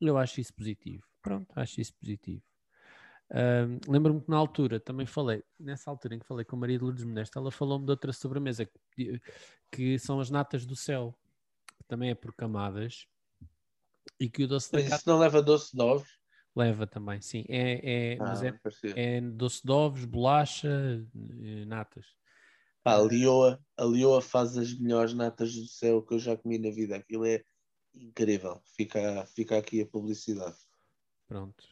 Eu 0.00 0.16
acho 0.16 0.40
isso 0.40 0.54
positivo. 0.54 1.07
Pronto, 1.22 1.52
acho 1.56 1.80
isso 1.80 1.94
positivo. 1.94 2.42
Um, 3.30 3.92
Lembro-me 3.92 4.22
que 4.22 4.30
na 4.30 4.38
altura 4.38 4.80
também 4.80 5.04
falei, 5.04 5.44
nessa 5.60 5.90
altura 5.90 6.14
em 6.14 6.18
que 6.18 6.26
falei 6.26 6.44
com 6.44 6.56
a 6.56 6.60
Maria 6.60 6.78
de 6.78 6.84
Lourdes 6.84 7.04
Modesto, 7.04 7.38
ela 7.38 7.50
falou-me 7.50 7.84
de 7.84 7.90
outra 7.90 8.12
sobremesa 8.12 8.64
que, 8.94 9.20
que, 9.70 9.98
são 9.98 10.18
as 10.18 10.30
natas 10.30 10.64
do 10.64 10.74
céu, 10.74 11.14
que 11.76 11.84
também 11.84 12.10
é 12.10 12.14
por 12.14 12.34
camadas 12.34 13.06
e 14.18 14.30
que 14.30 14.44
o 14.44 14.48
doce 14.48 14.70
Mas 14.72 14.88
da 14.88 14.96
isso 14.96 15.08
não 15.08 15.18
leva 15.18 15.42
doce 15.42 15.76
de 15.76 15.82
ovos? 15.82 16.08
Leva 16.56 16.86
também, 16.86 17.20
sim. 17.20 17.44
É, 17.48 18.14
é, 18.14 18.14
ah, 18.14 18.24
mas 18.24 18.42
é, 18.42 18.52
é, 18.96 19.20
doce 19.20 19.62
de 19.62 19.70
ovos, 19.70 20.04
bolacha, 20.06 20.68
eh, 20.68 21.64
natas. 21.66 22.06
Pá, 22.82 22.96
a 22.96 23.02
Lioa, 23.02 23.60
a 23.76 23.84
Lioa 23.84 24.22
faz 24.22 24.56
as 24.56 24.72
melhores 24.78 25.12
natas 25.12 25.54
do 25.54 25.66
céu 25.66 26.02
que 26.02 26.14
eu 26.14 26.18
já 26.18 26.36
comi 26.36 26.58
na 26.58 26.70
vida. 26.70 26.96
Aquilo 26.96 27.26
é 27.26 27.44
incrível. 27.94 28.60
Fica, 28.74 29.26
fica 29.26 29.58
aqui 29.58 29.82
a 29.82 29.86
publicidade. 29.86 30.56
Pronto, 31.28 31.64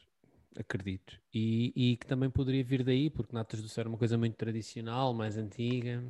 acredito. 0.57 1.19
E, 1.33 1.73
e 1.75 1.97
que 1.97 2.05
também 2.05 2.29
poderia 2.29 2.63
vir 2.63 2.83
daí, 2.83 3.09
porque 3.09 3.33
Natas 3.33 3.61
do 3.61 3.67
Céu 3.69 3.81
era 3.83 3.89
uma 3.89 3.97
coisa 3.97 4.17
muito 4.17 4.35
tradicional, 4.35 5.13
mais 5.13 5.37
antiga. 5.37 6.03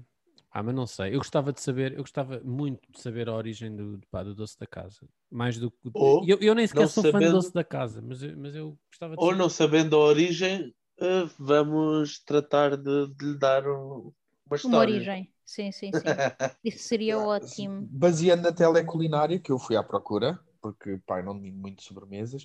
Ah, 0.51 0.63
mas 0.63 0.75
não 0.75 0.87
sei. 0.87 1.13
Eu 1.13 1.19
gostava 1.19 1.53
de 1.53 1.61
saber, 1.61 1.93
eu 1.93 1.99
gostava 1.99 2.39
muito 2.43 2.91
de 2.91 2.99
saber 3.01 3.29
a 3.29 3.33
origem 3.35 3.75
do, 3.75 4.01
pá, 4.11 4.23
do 4.23 4.35
doce 4.35 4.57
da 4.59 4.67
casa. 4.67 5.07
Mais 5.29 5.57
do 5.57 5.71
que. 5.71 5.77
Ou, 5.93 6.25
eu, 6.29 6.39
eu 6.41 6.55
nem 6.55 6.67
sequer 6.67 6.87
sou 6.87 7.03
fã 7.03 7.21
do 7.21 7.29
sabendo- 7.29 7.37
doce 7.37 7.53
da 7.53 7.63
casa, 7.63 8.01
mas, 8.01 8.23
eu- 8.23 8.37
mas 8.37 8.55
eu 8.55 8.77
gostava 8.89 9.15
de 9.17 9.23
Ou 9.23 9.29
saber. 9.29 9.37
não 9.39 9.49
sabendo 9.49 9.95
a 9.95 9.99
origem, 9.99 10.73
eh, 10.99 11.25
vamos 11.39 12.19
tratar 12.23 12.77
de, 12.77 13.07
de 13.15 13.25
lhe 13.33 13.37
dar 13.37 13.67
um- 13.67 14.13
uma 14.45 14.55
história. 14.55 14.69
Uma 14.69 14.79
origem. 14.79 15.33
Sim, 15.45 15.71
sim, 15.71 15.93
sim. 15.93 16.13
Isso 16.63 16.87
seria 16.87 17.19
ótimo. 17.19 17.89
Baseando 17.91 18.43
na 18.43 18.51
teleculinária, 18.53 19.39
que 19.39 19.51
eu 19.51 19.59
fui 19.59 19.75
à 19.75 19.83
procura, 19.83 20.39
porque 20.61 20.97
pai 21.05 21.23
não 21.23 21.33
domino 21.35 21.57
muito 21.57 21.83
sobremesas, 21.83 22.43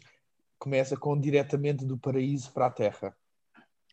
começa 0.62 0.96
com 0.96 1.18
diretamente 1.18 1.84
do 1.84 1.98
paraíso 1.98 2.52
para 2.52 2.66
a 2.66 2.70
terra. 2.70 3.16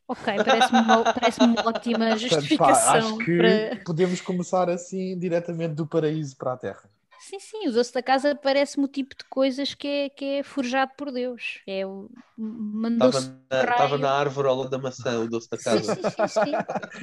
Ok, 0.08 0.24
parece-me 0.44 0.80
uma, 0.82 1.04
parece 1.14 1.40
uma 1.44 1.68
ótima 1.68 2.10
Portanto, 2.10 2.10
pá, 2.10 2.18
justificação 2.18 2.98
acho 2.98 3.18
que 3.18 3.38
para. 3.38 3.84
podemos 3.86 4.22
começar 4.22 4.70
assim, 4.70 5.18
diretamente 5.18 5.74
do 5.76 5.88
paraíso 5.88 6.36
para 6.38 6.54
a 6.54 6.58
terra. 6.58 6.90
Sim, 7.22 7.40
sim, 7.40 7.68
o 7.68 7.72
doce 7.72 7.94
da 7.94 8.02
casa 8.02 8.34
parece-me 8.36 8.86
o 8.86 8.88
tipo 8.88 9.16
de 9.16 9.24
coisas 9.26 9.74
que 9.76 9.88
é, 9.88 10.10
que 10.10 10.26
é 10.26 10.44
forjado 10.44 10.92
por 10.98 11.12
Deus. 11.12 11.60
É 11.68 11.86
o 11.86 12.10
mandou-se 12.38 13.30
Estava 13.52 13.98
na, 13.98 14.08
na 14.08 14.12
árvore 14.14 14.48
ao 14.48 14.56
lado 14.56 14.70
da 14.70 14.78
maçã, 14.78 15.20
o 15.20 15.28
doce 15.28 15.50
da 15.50 15.58
casa. 15.58 15.96
sim, 15.96 16.02
sim, 16.04 16.28
sim. 16.28 16.52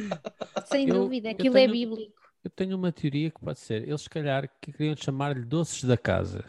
Sem 0.66 0.88
Eu- 0.88 0.94
dúvida, 1.02 1.30
aquilo 1.30 1.56
é 1.58 1.66
tenho- 1.66 1.72
bíblico. 1.72 2.16
Eu 2.42 2.50
tenho 2.50 2.76
uma 2.76 2.92
teoria 2.92 3.30
que 3.30 3.40
pode 3.40 3.58
ser. 3.58 3.86
Eles, 3.88 4.02
se 4.02 4.08
calhar, 4.10 4.48
que 4.60 4.72
queriam 4.72 4.96
chamar-lhe 4.96 5.44
doces 5.44 5.82
da 5.84 5.96
casa. 5.96 6.44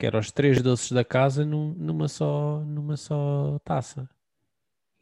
Que 0.00 0.06
eram 0.06 0.18
os 0.18 0.32
três 0.32 0.62
doces 0.62 0.90
da 0.92 1.04
casa 1.04 1.44
num- 1.44 1.74
numa, 1.74 2.08
só, 2.08 2.60
numa 2.64 2.96
só 2.96 3.58
taça. 3.60 4.08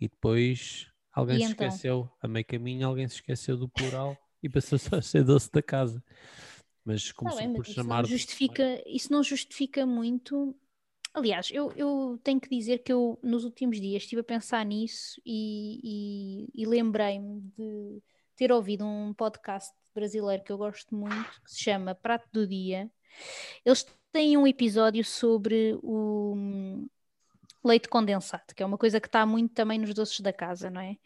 E 0.00 0.09
depois 0.09 0.88
alguém 1.12 1.38
E 1.38 1.47
se 1.47 1.52
então? 1.52 1.67
esqueceu, 1.67 2.11
a 2.21 2.28
meio 2.28 2.45
caminho, 2.45 2.87
alguém 2.87 3.09
se 3.09 3.17
esqueceu 3.17 3.57
do 3.57 3.69
plural 3.69 4.17
e 4.43 4.49
passou 4.49 4.78
só 4.78 4.97
a 4.97 5.02
ser 5.02 5.25
doce 5.25 5.50
da 5.52 5.62
casa. 5.62 6.02
Mas 6.85 7.02
Está 7.02 7.14
começou 7.14 7.40
Tá 7.40 7.47
bem, 7.47 7.52
por 7.55 7.59
mas 7.61 7.69
isso 7.69 7.75
chamar. 7.75 8.02
não 8.02 8.09
justifica, 8.09 8.83
isso 8.87 9.12
não 9.12 9.23
justifica 9.23 9.87
muito. 9.87 10.57
Aliás, 11.14 11.49
eu, 11.52 11.73
eu 11.76 12.19
tenho 12.23 12.40
que 12.40 12.49
dizer 12.49 12.78
que 12.78 12.93
eu 12.93 13.19
nos 13.23 13.45
últimos 13.45 13.81
dias 13.81 14.02
estive 14.02 14.21
a 14.21 14.25
pensar 14.25 14.64
nisso 14.64 15.21
e, 15.25 16.47
e- 16.55 16.62
e 16.62 16.67
lembrei-me 16.67 17.40
de 17.57 18.02
ter 18.37 18.52
ouvido 18.52 18.85
um 18.85 19.12
podcast 19.14 19.73
brasileiro 19.95 20.45
que 20.45 20.52
eu 20.52 20.59
gosto 20.59 20.95
muito, 20.95 21.43
que 21.43 21.50
se 21.52 21.61
chama 21.62 21.95
Prato 21.95 22.28
do 22.33 22.47
Dia. 22.47 22.90
Eles 23.65 23.87
têm 24.12 24.37
um 24.37 24.47
episódio 24.47 25.05
sobre 25.05 25.79
o 25.83 26.35
hum, 26.37 26.88
leite 27.65 27.88
condensado, 27.88 28.55
que 28.55 28.62
é 28.62 28.67
uma 28.67 28.79
coisa 28.79 29.00
que 29.00 29.09
está 29.09 29.27
muito 29.27 29.55
também 29.55 29.79
nos 29.79 29.95
doces 29.95 30.21
da 30.21 30.33
casa, 30.33 30.71
não 30.71 30.81
é? 30.81 30.97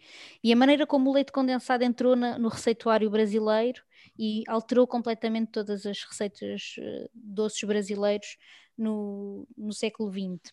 E 0.43 0.53
a 0.53 0.57
maneira 0.57 0.87
como 0.87 1.11
o 1.11 1.15
leite 1.15 1.33
condensado 1.33 1.85
entrou 1.85 2.15
na- 2.17 2.39
no 2.39 2.49
receituário 2.49 3.11
brasileiro 3.11 3.83
e 4.19 4.43
alterou 4.49 4.87
completamente 4.87 5.51
todas 5.53 5.87
as 5.87 6.03
receitas 6.05 6.77
eh, 6.79 7.09
doces 7.15 7.63
brasileiros 7.65 8.37
no, 8.77 9.47
no 9.57 9.73
século 9.73 10.11
XX. 10.11 10.53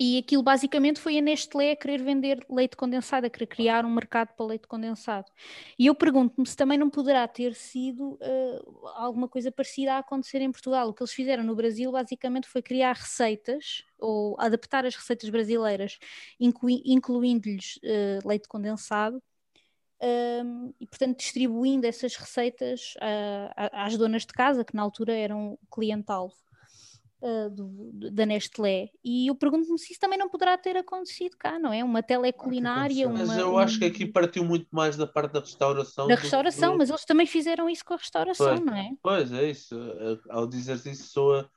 E 0.00 0.18
aquilo 0.18 0.42
basicamente 0.42 0.98
foi 0.98 1.18
a 1.18 1.20
Nestlé 1.20 1.72
a 1.72 1.76
querer 1.76 2.02
vender 2.02 2.44
leite 2.50 2.76
condensado, 2.76 3.26
a 3.26 3.30
querer 3.30 3.46
criar 3.46 3.84
um 3.84 3.90
mercado 3.90 4.34
para 4.34 4.46
leite 4.46 4.66
condensado. 4.66 5.30
E 5.78 5.86
eu 5.86 5.94
pergunto-me 5.94 6.46
se 6.46 6.56
também 6.56 6.76
não 6.76 6.90
poderá 6.90 7.26
ter 7.28 7.54
sido 7.54 8.18
eh, 8.20 8.58
alguma 8.96 9.28
coisa 9.28 9.52
parecida 9.52 9.94
a 9.94 9.98
acontecer 9.98 10.40
em 10.40 10.50
Portugal. 10.50 10.88
O 10.88 10.94
que 10.94 11.02
eles 11.02 11.12
fizeram 11.12 11.44
no 11.44 11.54
Brasil 11.54 11.92
basicamente 11.92 12.48
foi 12.48 12.62
criar 12.62 12.94
receitas 12.94 13.84
ou 13.98 14.34
adaptar 14.40 14.84
as 14.84 14.96
receitas 14.96 15.28
brasileiras, 15.30 15.98
inclui- 16.40 16.82
incluindo-lhes 16.84 17.78
eh, 17.84 18.18
leite 18.24 18.48
condensado, 18.48 19.22
um, 20.02 20.74
e 20.80 20.86
portanto 20.86 21.18
distribuindo 21.18 21.86
essas 21.86 22.16
receitas 22.16 22.94
a- 23.00 23.84
às 23.86 23.96
donas 23.96 24.22
de 24.22 24.32
casa, 24.32 24.64
que 24.64 24.74
na 24.74 24.82
altura 24.82 25.14
eram 25.14 25.56
cliente-alvo 25.70 26.34
ah, 27.22 27.48
do- 27.48 27.90
do- 27.92 28.10
da 28.10 28.26
Nestlé. 28.26 28.90
E 29.04 29.28
eu 29.28 29.34
pergunto-me 29.34 29.78
se 29.78 29.92
isso 29.92 30.00
também 30.00 30.18
não 30.18 30.28
poderá 30.28 30.56
ter 30.58 30.76
acontecido 30.76 31.36
cá, 31.38 31.58
não 31.58 31.72
é? 31.72 31.82
Uma 31.84 32.02
teleculinária, 32.02 33.06
aconteceu. 33.06 33.10
uma, 33.10 33.34
Mas 33.34 33.38
eu 33.38 33.58
acho 33.58 33.78
que 33.78 33.84
aqui 33.84 34.06
partiu 34.06 34.44
muito 34.44 34.66
mais 34.70 34.96
da 34.96 35.06
parte 35.06 35.32
da 35.32 35.40
restauração. 35.40 36.06
da 36.08 36.14
restauração, 36.14 36.72
do- 36.72 36.78
mas 36.78 36.88
eles 36.90 37.04
também 37.04 37.26
fizeram 37.26 37.68
isso 37.68 37.84
com 37.84 37.94
a 37.94 37.96
restauração, 37.96 38.46
Pois. 38.46 38.64
não 38.64 38.74
é? 38.76 38.90
Pois 39.02 39.32
é 39.32 39.50
isso. 39.50 39.74
Eh, 39.76 40.18
Ao 40.30 40.46
dizer 40.46 40.76
isso, 40.86 41.08
soa, 41.10 41.48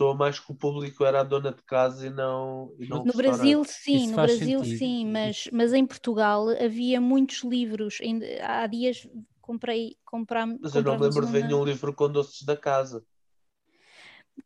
soa 0.00 0.14
mais 0.14 0.38
que 0.40 0.50
o 0.50 0.54
público 0.54 1.04
era 1.04 1.20
a 1.20 1.24
dona 1.24 1.52
de 1.52 1.62
casa 1.62 2.06
e 2.06 2.10
não. 2.10 2.72
E 2.78 2.86
não 2.88 3.04
No. 3.04 3.12
Brasil, 3.12 3.62
sim, 3.64 3.96
Isso 3.96 4.10
no 4.10 4.16
Brasil, 4.16 4.64
sentido. 4.64 4.78
sim, 4.78 5.06
mas, 5.06 5.48
mas 5.52 5.72
em 5.72 5.86
Portugal 5.86 6.48
havia 6.48 7.00
muitos 7.00 7.42
livros. 7.44 7.98
Ainda, 8.02 8.26
há 8.42 8.66
dias 8.66 9.06
comprei, 9.40 9.96
compram, 10.04 10.58
Mas 10.60 10.74
eu 10.74 10.82
não 10.82 10.98
lembro 10.98 11.26
de 11.26 11.32
ver 11.32 11.38
uma- 11.40 11.48
nenhum 11.48 11.64
livro 11.64 11.92
com 11.94 12.08
doces 12.10 12.42
da 12.42 12.56
casa. 12.56 13.04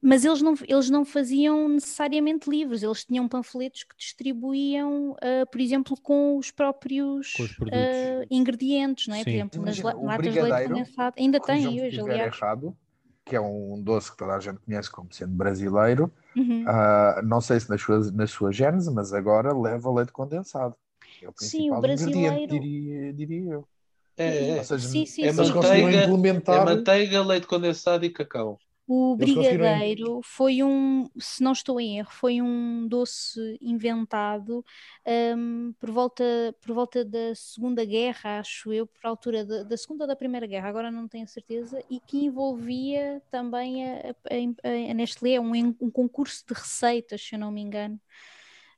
Mas 0.03 0.25
eles 0.25 0.43
não, 0.43 0.55
eles 0.67 0.91
não 0.91 1.05
faziam 1.05 1.69
necessariamente 1.69 2.49
livros, 2.49 2.83
eles 2.83 3.05
tinham 3.05 3.27
panfletos 3.27 3.85
que 3.85 3.97
distribuíam, 3.97 5.17
ah, 5.21 5.47
por 5.47 5.61
exemplo, 5.61 5.97
com 6.01 6.37
os 6.37 6.51
próprios 6.51 7.33
Com 7.33 7.43
os 7.45 7.57
ah, 7.73 8.25
ingredientes, 8.31 9.07
não 9.09 9.15
é? 9.17 9.25
Por 9.25 9.31
exemplo, 9.31 9.63
nas 9.63 9.79
Imagina, 9.79 9.97
o 10.03 10.07
latas 10.07 10.25
de 10.25 10.31
leite 10.31 10.41
brigadeiro, 10.43 10.75
condensado. 10.75 11.15
Ainda 11.19 11.41
tem 11.41 11.67
hoje, 11.83 12.01
aliás. 12.01 12.37
errado, 12.37 12.77
que 13.25 13.35
é 13.35 13.41
um 13.41 13.81
doce 13.83 14.11
que 14.13 14.17
toda 14.19 14.35
a 14.35 14.41
gente 14.41 14.59
conhece 14.61 14.91
como 14.91 15.13
sendo 15.13 15.33
brasileiro. 15.33 16.13
Uhum. 16.37 16.65
Ah, 16.67 17.21
não 17.25 17.41
sei 17.41 17.59
se 17.59 17.69
nas 17.71 17.81
suas, 17.81 18.13
na 18.13 18.27
sua 18.27 18.53
gênese, 18.53 18.93
mas 18.93 19.13
agora 19.13 19.53
leva 19.59 19.91
leite 19.93 20.13
condensado. 20.13 20.75
É 21.23 21.29
o 21.29 21.33
Sim, 21.37 21.71
o 21.71 21.75
principal 21.75 21.79
ingrediente, 21.79 22.47
brasileiro- 22.47 22.53
diria, 22.53 23.13
diria 23.15 23.53
eu. 23.53 23.69
É, 24.17 24.51
é. 24.51 24.59
Ou 24.59 24.65
seja, 24.65 24.89
Sim, 24.89 25.07
sim, 25.07 25.25
é 25.25 25.33
sim. 25.33 25.37
manteiga- 25.53 25.99
É 26.01 26.05
implementar. 26.05 26.65
manteiga, 26.65 27.23
leite 27.23 27.47
condensado 27.47 28.05
e 28.05 28.11
cacau. 28.11 28.59
O 28.91 29.17
Eles 29.19 29.35
brigadeiro 29.35 30.23
foi 30.25 30.63
um, 30.63 31.11
se 31.19 31.43
não 31.43 31.53
estou 31.53 31.79
em 31.79 31.99
erro, 31.99 32.11
foi 32.11 32.41
um 32.41 32.89
doce 32.89 33.39
inventado 33.61 34.65
hum, 35.37 35.75
por 35.79 35.91
volta, 35.91 36.25
por 36.63 36.75
volta 36.75 37.05
da 37.05 37.35
Segunda 37.35 37.85
Guerra, 37.85 38.39
acho 38.41 38.73
eu, 38.73 38.87
por 38.87 39.01
altura 39.05 39.45
da, 39.45 39.63
da 39.63 39.77
Segunda 39.77 40.05
ou 40.05 40.09
da 40.09 40.17
Primeira 40.17 40.47
Guerra, 40.47 40.71
agora 40.71 40.91
não 40.91 41.07
tenho 41.07 41.25
a 41.25 41.27
certeza, 41.27 41.85
e 41.91 42.01
que 42.01 42.25
envolvia 42.25 43.21
também 43.31 43.85
a, 43.85 44.11
a, 44.65 44.91
a 44.91 44.95
Nestlé, 44.95 45.39
um, 45.39 45.53
um 45.81 45.91
concurso 45.91 46.45
de 46.47 46.55
receitas, 46.55 47.21
se 47.21 47.35
eu 47.35 47.39
não 47.39 47.53
me 47.53 47.61
engano, 47.61 48.01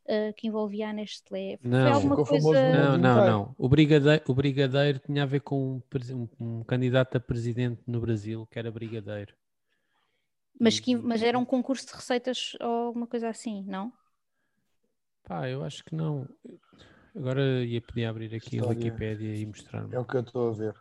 uh, 0.07 0.33
que 0.37 0.49
envolvia 0.49 0.89
a 0.91 0.93
Nestlé. 0.93 1.59
Foi 1.59 1.69
Não. 1.71 1.93
alguma 1.93 2.17
Ficou 2.17 2.27
famoso 2.27 2.49
coisa. 2.49 2.73
no 2.73 2.73
Não, 2.73 2.99
não, 2.99 3.23
não. 3.23 3.55
O 3.59 3.69
brigadeiro, 3.69 4.23
o 4.29 4.35
brigadeiro 4.35 4.99
tinha 4.99 5.23
a 5.23 5.27
ver 5.27 5.41
com 5.41 5.77
um, 5.77 5.83
um- 6.41 6.59
um 6.61 6.65
candidato 6.65 7.17
a 7.17 7.21
presidente 7.21 7.81
no 7.87 8.01
Brasil 8.01 8.47
que 8.51 8.59
era 8.59 8.71
brigadeiro. 8.73 9.35
Mas, 10.59 10.77
E- 10.79 10.83
que, 10.83 10.97
mas 10.97 11.23
era 11.23 11.39
um 11.39 11.45
concurso 11.45 11.87
de 11.87 11.93
receitas 11.93 12.53
ou 12.61 12.67
alguma 12.89 13.07
coisa 13.07 13.29
assim, 13.29 13.65
não? 13.65 13.93
Pá, 15.25 15.49
eu 15.49 15.63
acho 15.63 15.85
que 15.85 15.95
não. 15.95 16.29
Agora 17.15 17.43
ia 17.65 17.81
pedir 17.81 18.05
abrir 18.05 18.35
aqui 18.35 18.57
a 18.57 18.61
História. 18.61 18.69
Wikipédia 18.79 19.37
e 19.37 19.47
mostrar-me. 19.47 19.95
É 19.95 19.99
o 19.99 20.05
que 20.05 20.17
eu 20.17 20.21
estou 20.21 20.51
a 20.51 20.53
ver. 20.53 20.75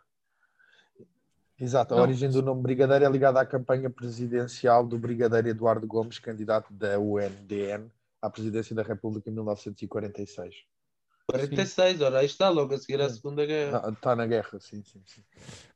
Exato, 1.58 1.92
a 1.92 1.98
Não. 1.98 2.04
origem 2.04 2.30
do 2.30 2.42
nome 2.42 2.62
Brigadeiro 2.62 3.04
é 3.04 3.10
ligada 3.10 3.38
à 3.40 3.44
campanha 3.44 3.90
presidencial 3.90 4.86
do 4.86 4.98
Brigadeiro 4.98 5.48
Eduardo 5.48 5.86
Gomes, 5.86 6.18
candidato 6.18 6.72
da 6.72 6.98
UNDN 6.98 7.90
à 8.22 8.30
presidência 8.30 8.74
da 8.74 8.82
República 8.82 9.28
em 9.28 9.32
1946. 9.34 10.64
46, 11.30 12.00
ora, 12.02 12.18
aí 12.18 12.26
está, 12.26 12.48
logo 12.48 12.74
a 12.74 12.78
seguir 12.78 13.00
à 13.00 13.08
Segunda 13.08 13.44
Guerra. 13.46 13.80
Não, 13.82 13.90
Está 13.92 14.14
na 14.16 14.26
guerra, 14.26 14.58
sim, 14.60 14.82
sim, 14.84 15.02
sim. 15.06 15.22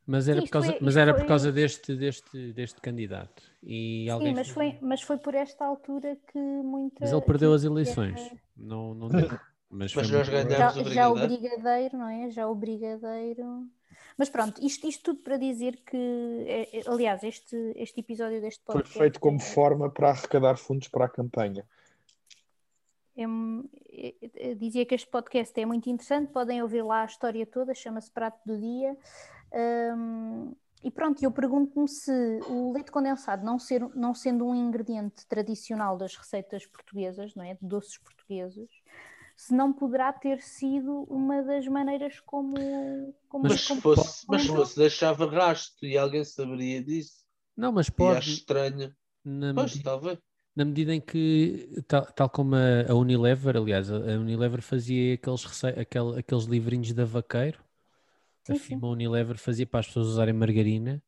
Mas 0.06 0.28
era, 0.28 0.40
Sim, 0.40 0.46
por 0.46 0.52
causa, 0.52 0.68
foi- 0.72 0.78
mas 0.82 0.96
era 0.96 1.12
foi- 1.12 1.20
por 1.22 1.28
causa 1.28 1.50
deste, 1.52 1.94
deste, 1.96 2.52
deste 2.52 2.80
candidato. 2.80 3.42
E 3.62 4.08
alguém 4.10 4.28
Sim, 4.28 4.34
mas 4.34 4.48
foi, 4.50 4.78
mas 4.82 5.00
foi 5.02 5.16
por 5.16 5.34
esta 5.34 5.64
altura 5.64 6.16
que 6.30 6.38
muita. 6.38 6.96
mas 7.00 7.12
ele 7.12 7.22
perdeu 7.22 7.52
as 7.54 7.64
eleições. 7.64 8.20
Não, 8.56 8.94
não 8.94 9.08
deu. 9.08 9.30
Mas, 9.70 9.92
foi 9.92 10.02
Mas 10.02 10.10
nós 10.12 10.28
muito- 10.28 10.48
ganhamos. 10.48 10.74
Já, 10.74 10.82
o 10.82 10.84
já 10.92 11.08
o 11.08 11.14
brigadeiro. 11.14 11.42
brigadeiro, 11.48 11.96
não 11.98 12.08
é? 12.08 12.30
Já 12.30 12.46
o 12.48 12.54
brigadeiro. 12.54 13.66
Mas 14.16 14.28
pronto, 14.28 14.64
isto, 14.64 14.86
isto 14.86 15.02
tudo 15.02 15.20
para 15.24 15.36
dizer 15.36 15.78
que, 15.84 15.96
é- 16.46 16.78
é- 16.78 16.82
aliás, 16.86 17.22
este, 17.24 17.56
este 17.74 17.98
episódio 18.00 18.40
deste 18.40 18.62
Foi 18.64 18.74
podcast 18.76 18.98
feito 18.98 19.18
como 19.18 19.38
é- 19.38 19.40
forma 19.40 19.90
para 19.90 20.10
arrecadar 20.10 20.56
fundos 20.56 20.86
para 20.88 21.06
a 21.06 21.08
campanha. 21.08 21.64
É, 23.16 23.24
é- 23.88 24.14
é- 24.50 24.54
dizia 24.54 24.84
que 24.86 24.94
este 24.94 25.08
podcast 25.08 25.58
é 25.60 25.64
muito 25.66 25.88
interessante, 25.88 26.32
podem 26.32 26.62
ouvir 26.62 26.82
lá 26.82 27.02
a 27.02 27.06
história 27.06 27.46
toda, 27.46 27.74
chama-se 27.74 28.10
Prato 28.10 28.40
do 28.46 28.58
Dia. 28.58 28.96
Hum, 29.96 30.54
e 30.82 30.90
pronto, 30.90 31.22
eu 31.22 31.30
pergunto-me 31.30 31.88
se 31.88 32.10
o 32.48 32.72
leite 32.72 32.90
condensado, 32.90 33.44
não, 33.44 33.58
ser, 33.58 33.80
não 33.94 34.14
sendo 34.14 34.44
um 34.46 34.54
ingrediente 34.54 35.26
tradicional 35.26 35.96
das 35.96 36.14
receitas 36.16 36.66
portuguesas, 36.66 37.34
não 37.34 37.44
é? 37.44 37.54
De 37.54 37.66
doces 37.66 37.96
portugueses, 37.98 38.68
se 39.36 39.54
não 39.54 39.72
poderá 39.72 40.12
ter 40.12 40.40
sido 40.42 41.04
uma 41.04 41.42
das 41.42 41.66
maneiras 41.66 42.20
como. 42.20 42.54
como 43.28 43.44
Mas 43.44 43.62
se 43.62 43.68
como- 43.68 43.80
fosse, 43.80 44.24
mas 44.28 44.42
se 44.42 44.48
como- 44.48 44.60
fosse 44.60 44.76
deixava 44.78 45.26
rastro 45.30 45.86
e 45.86 45.96
alguém 45.96 46.24
saberia 46.24 46.82
disso. 46.82 47.24
Não, 47.56 47.72
mas 47.72 47.86
E 47.86 47.90
acho 47.90 47.96
pode, 47.96 48.30
estranho. 48.30 48.94
na, 49.24 49.54
Pois, 49.54 49.80
talvez. 49.82 50.18
Na 50.56 50.64
medida 50.64 50.94
em 50.94 51.00
que, 51.00 51.68
tal, 51.88 52.06
tal 52.12 52.30
como 52.30 52.54
a, 52.56 52.90
a 52.90 52.94
Unilever, 52.94 53.56
aliás, 53.56 53.90
a, 53.90 53.96
a 53.96 54.18
Unilever 54.18 54.62
fazia 54.62 55.14
aqueles, 55.14 55.44
rece- 55.44 55.68
aquele- 55.80 56.18
aqueles 56.20 56.44
livrinhos 56.44 56.92
da 56.92 57.04
vaqueiro, 57.04 57.62
a 58.48 58.54
Sim, 58.54 58.56
firma 58.56 58.88
Unilever 58.88 59.38
fazia 59.38 59.66
para 59.66 59.80
as 59.80 59.86
pessoas 59.88 60.08
usarem 60.08 60.34
margarina. 60.34 61.02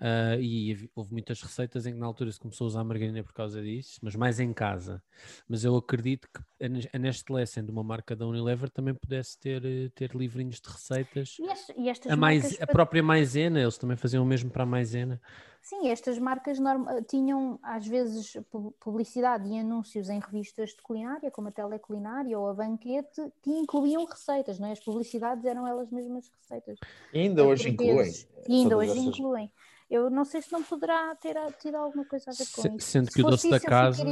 Ah, 0.00 0.36
e 0.38 0.88
houve 0.94 1.12
muitas 1.12 1.42
receitas 1.42 1.86
em 1.86 1.92
que 1.92 1.98
na 1.98 2.06
altura 2.06 2.30
se 2.32 2.38
começou 2.38 2.64
a 2.66 2.68
usar 2.68 2.84
margarina 2.84 3.22
por 3.22 3.32
causa 3.32 3.62
disso, 3.62 3.98
mas 4.02 4.14
mais 4.14 4.38
em 4.40 4.52
casa. 4.52 5.02
Mas 5.48 5.64
eu 5.64 5.74
acredito 5.76 6.28
que 6.32 6.64
a 6.64 6.68
Nes- 6.68 6.88
a 6.92 6.98
Nestlé, 6.98 7.44
sendo 7.46 7.70
uma 7.70 7.82
marca 7.82 8.14
da 8.14 8.26
Unilever, 8.26 8.70
também 8.70 8.94
pudesse 8.94 9.38
ter, 9.38 9.64
eh, 9.64 9.88
ter 9.94 10.14
livrinhos 10.14 10.60
de 10.60 10.68
receitas. 10.68 11.36
E, 11.38 11.44
est- 11.50 11.74
e 11.76 11.88
estas 11.88 12.12
A, 12.12 12.16
mais, 12.16 12.42
marcas 12.42 12.62
a 12.62 12.66
própria 12.66 13.02
Maisena, 13.02 13.60
eles 13.60 13.76
também 13.78 13.96
faziam 13.96 14.22
o 14.22 14.26
mesmo 14.26 14.50
para 14.50 14.62
a 14.62 14.66
Maisena. 14.66 15.20
Sim, 15.60 15.88
estas 15.88 16.18
marcas 16.18 16.58
norma- 16.58 17.02
tinham 17.02 17.58
às 17.62 17.86
vezes 17.86 18.32
pu- 18.50 18.72
publicidade 18.80 19.46
e 19.48 19.58
anúncios 19.58 20.08
em 20.08 20.18
revistas 20.18 20.70
de 20.70 20.80
culinária, 20.80 21.30
como 21.30 21.48
a 21.48 21.52
Teleculinária 21.52 22.38
ou 22.38 22.48
a 22.48 22.54
Banquete, 22.54 23.20
que 23.42 23.50
incluíam 23.50 24.04
receitas, 24.06 24.58
não 24.58 24.68
é? 24.68 24.72
As 24.72 24.80
publicidades 24.80 25.44
eram 25.44 25.66
elas 25.66 25.90
mesmas 25.90 26.30
receitas. 26.40 26.78
E 27.12 27.18
ainda 27.18 27.44
hoje 27.44 27.68
incluem. 27.68 28.10
E 28.48 28.52
ainda 28.54 28.78
hoje 28.78 28.92
essas- 28.92 29.04
incluem. 29.04 29.52
Eu 29.90 30.10
não 30.10 30.24
sei 30.24 30.42
se 30.42 30.52
não 30.52 30.62
poderá 30.62 31.14
ter 31.16 31.34
tido 31.58 31.76
alguma 31.76 32.04
coisa 32.04 32.30
a 32.30 32.34
ver 32.34 32.46
com 32.52 32.60
Se- 32.62 32.68
isso. 32.76 32.86
sendo 32.90 33.06
Se 33.06 33.12
que 33.14 33.20
o 33.20 33.24
fosse 33.24 33.48
doce 33.48 33.50
da 33.50 33.56
isso, 33.56 33.66
eu 33.66 33.70
casa-. 33.70 34.04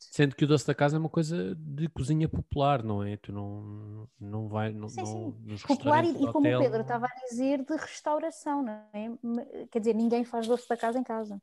Sendo 0.00 0.34
que 0.34 0.44
o 0.44 0.48
doce 0.48 0.66
da 0.66 0.74
casa 0.74 0.96
é 0.96 0.98
uma 0.98 1.10
coisa 1.10 1.54
de 1.54 1.86
cozinha 1.88 2.26
popular, 2.28 2.82
não 2.82 3.02
é? 3.04 3.16
Tu 3.18 3.30
não, 3.30 4.08
não 4.18 4.48
vai 4.48 4.72
não, 4.72 4.88
Sim, 4.88 5.02
não- 5.02 5.06
sim. 5.06 5.34
nos 5.44 5.62
Popular 5.62 6.02
e, 6.02 6.08
e 6.08 6.12
como 6.12 6.26
o 6.26 6.50
hotel, 6.50 6.60
Pedro 6.60 6.76
não- 6.78 6.80
estava 6.82 7.06
a 7.06 7.28
dizer, 7.28 7.62
de 7.62 7.76
restauração, 7.76 8.62
não 8.62 8.72
é? 8.94 9.08
Me- 9.22 9.66
Quer 9.70 9.80
dizer, 9.80 9.94
ninguém 9.94 10.24
faz 10.24 10.46
doce 10.46 10.66
da 10.66 10.76
casa 10.78 10.98
em 10.98 11.04
casa. 11.04 11.40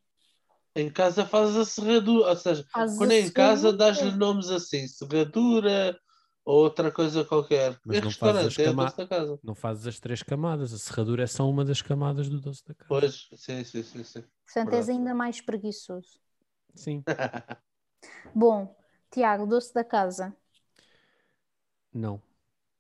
Em 0.76 0.90
casa 0.90 1.24
fazes 1.24 1.56
a 1.56 1.66
serradura, 1.66 2.30
ou 2.30 2.36
seja, 2.36 2.66
Fazes 2.72 2.98
quando 2.98 3.12
é 3.12 3.20
em 3.20 3.30
casa 3.32 3.72
dás-lhe 3.72 4.12
nomes 4.18 4.50
assim, 4.50 4.88
serradura 4.88 5.96
outra 6.46 6.92
coisa 6.92 7.24
qualquer. 7.24 7.80
Mas 7.86 8.02
não 8.02 8.12
fazes 8.12 8.60
é 8.60 8.66
cama- 8.66 8.86
doce 8.86 8.98
da 8.98 9.08
casa. 9.08 9.40
Não 9.44 9.56
fazes 9.56 9.88
as 9.88 10.00
três 10.00 10.24
camadas, 10.24 10.74
a 10.74 10.78
serradura 10.78 11.24
é 11.24 11.28
só 11.28 11.50
uma 11.50 11.64
das 11.66 11.82
camadas 11.82 12.30
do 12.30 12.40
doce 12.40 12.66
da 12.66 12.74
casa. 12.74 12.88
Pois, 12.90 13.30
sim, 13.36 13.64
sim, 13.64 13.84
sim, 13.84 14.04
sim. 14.04 14.24
Portanto, 14.46 14.74
és 14.74 14.88
Verdade. 14.88 14.92
ainda 14.92 15.14
mais 15.16 15.42
preguiçoso. 15.42 16.20
Sim. 16.76 17.04
Bom, 18.36 18.76
Tiago, 19.12 19.46
doce 19.46 19.74
da 19.74 19.84
casa. 19.84 20.36
Não. 21.94 22.22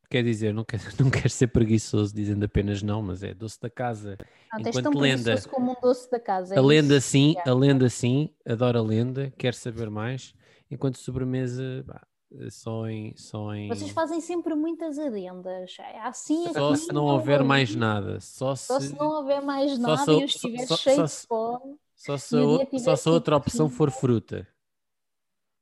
Quer 0.10 0.24
dizer, 0.24 0.54
não 0.54 0.64
quer, 0.64 0.80
não 1.00 1.10
quer 1.10 1.30
ser 1.30 1.48
preguiçoso 1.48 2.14
dizendo 2.14 2.46
apenas 2.46 2.84
não, 2.84 3.02
mas 3.02 3.24
é 3.24 3.34
doce 3.34 3.60
da 3.60 3.70
casa. 3.70 4.18
Não, 4.52 4.62
tens 4.62 4.76
Enquanto 4.76 4.84
tão 4.92 5.02
lenda- 5.02 5.24
preguiçoso 5.24 5.50
como 5.50 5.72
um 5.72 5.82
doce 5.82 6.10
da 6.12 6.20
casa. 6.20 6.56
é 6.56 6.60
a 6.60 6.62
lenda 6.62 6.98
isso, 6.98 7.08
sim, 7.10 7.34
Tiago. 7.34 7.50
a 7.50 7.54
lenda 7.54 7.90
sim, 7.90 8.30
adoro 8.46 8.80
a 8.80 8.82
lenda, 8.82 9.32
quer 9.38 9.54
saber 9.54 9.90
mais. 9.90 10.34
Enquanto 10.70 10.98
sobremesa, 10.98 11.84
pá, 11.88 12.06
só 12.50 12.88
em. 12.88 13.16
Só 13.18 13.54
em... 13.54 13.68
Vocês 13.68 13.92
fazem 13.92 14.22
sempre 14.22 14.56
muitas 14.56 14.98
adendas. 15.00 15.76
É 15.80 16.00
Assim 16.02 16.54
Só 16.54 16.74
aqui, 16.74 16.78
se 16.78 16.92
não 16.94 17.06
houver 17.06 17.42
ali. 17.42 17.48
mais 17.48 17.76
nada. 17.76 18.20
Só 18.20 18.56
se, 18.56 18.68
Só 18.68 18.80
se 18.80 18.96
não 18.96 19.08
houver 19.08 19.42
mais 19.42 19.78
Só 19.86 19.96
nada 19.96 19.98
se- 19.98 20.12
e 20.12 20.22
eu 20.22 20.28
só- 20.28 20.50
estiver 20.50 20.68
só- 20.68 20.78
cheio 20.78 20.96
só 20.96 21.06
de 21.06 21.14
fome. 21.28 21.80
só 21.96 22.18
se, 22.18 22.36
o 22.38 22.68
só 22.76 22.96
se 22.96 23.10
a 23.10 23.12
outra 23.12 23.36
opção 23.38 23.70
for 23.70 23.92
fruta. 23.92 24.48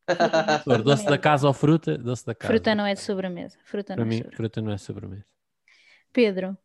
For 0.63 0.81
doce 0.83 1.05
da 1.07 1.17
casa 1.17 1.47
ou 1.47 1.53
fruta, 1.53 1.97
doce 1.97 2.25
da 2.25 2.35
casa. 2.35 2.53
Fruta 2.53 2.75
não 2.75 2.85
é 2.85 2.93
de 2.93 3.01
sobremesa. 3.01 3.57
Fruta 3.63 3.95
Para 3.95 4.03
não 4.03 4.05
é 4.05 4.09
mim, 4.09 4.17
sobremesa. 4.17 4.37
fruta 4.37 4.61
não 4.61 4.71
é 4.71 4.77
sobremesa. 4.77 5.25
Pedro, 6.13 6.57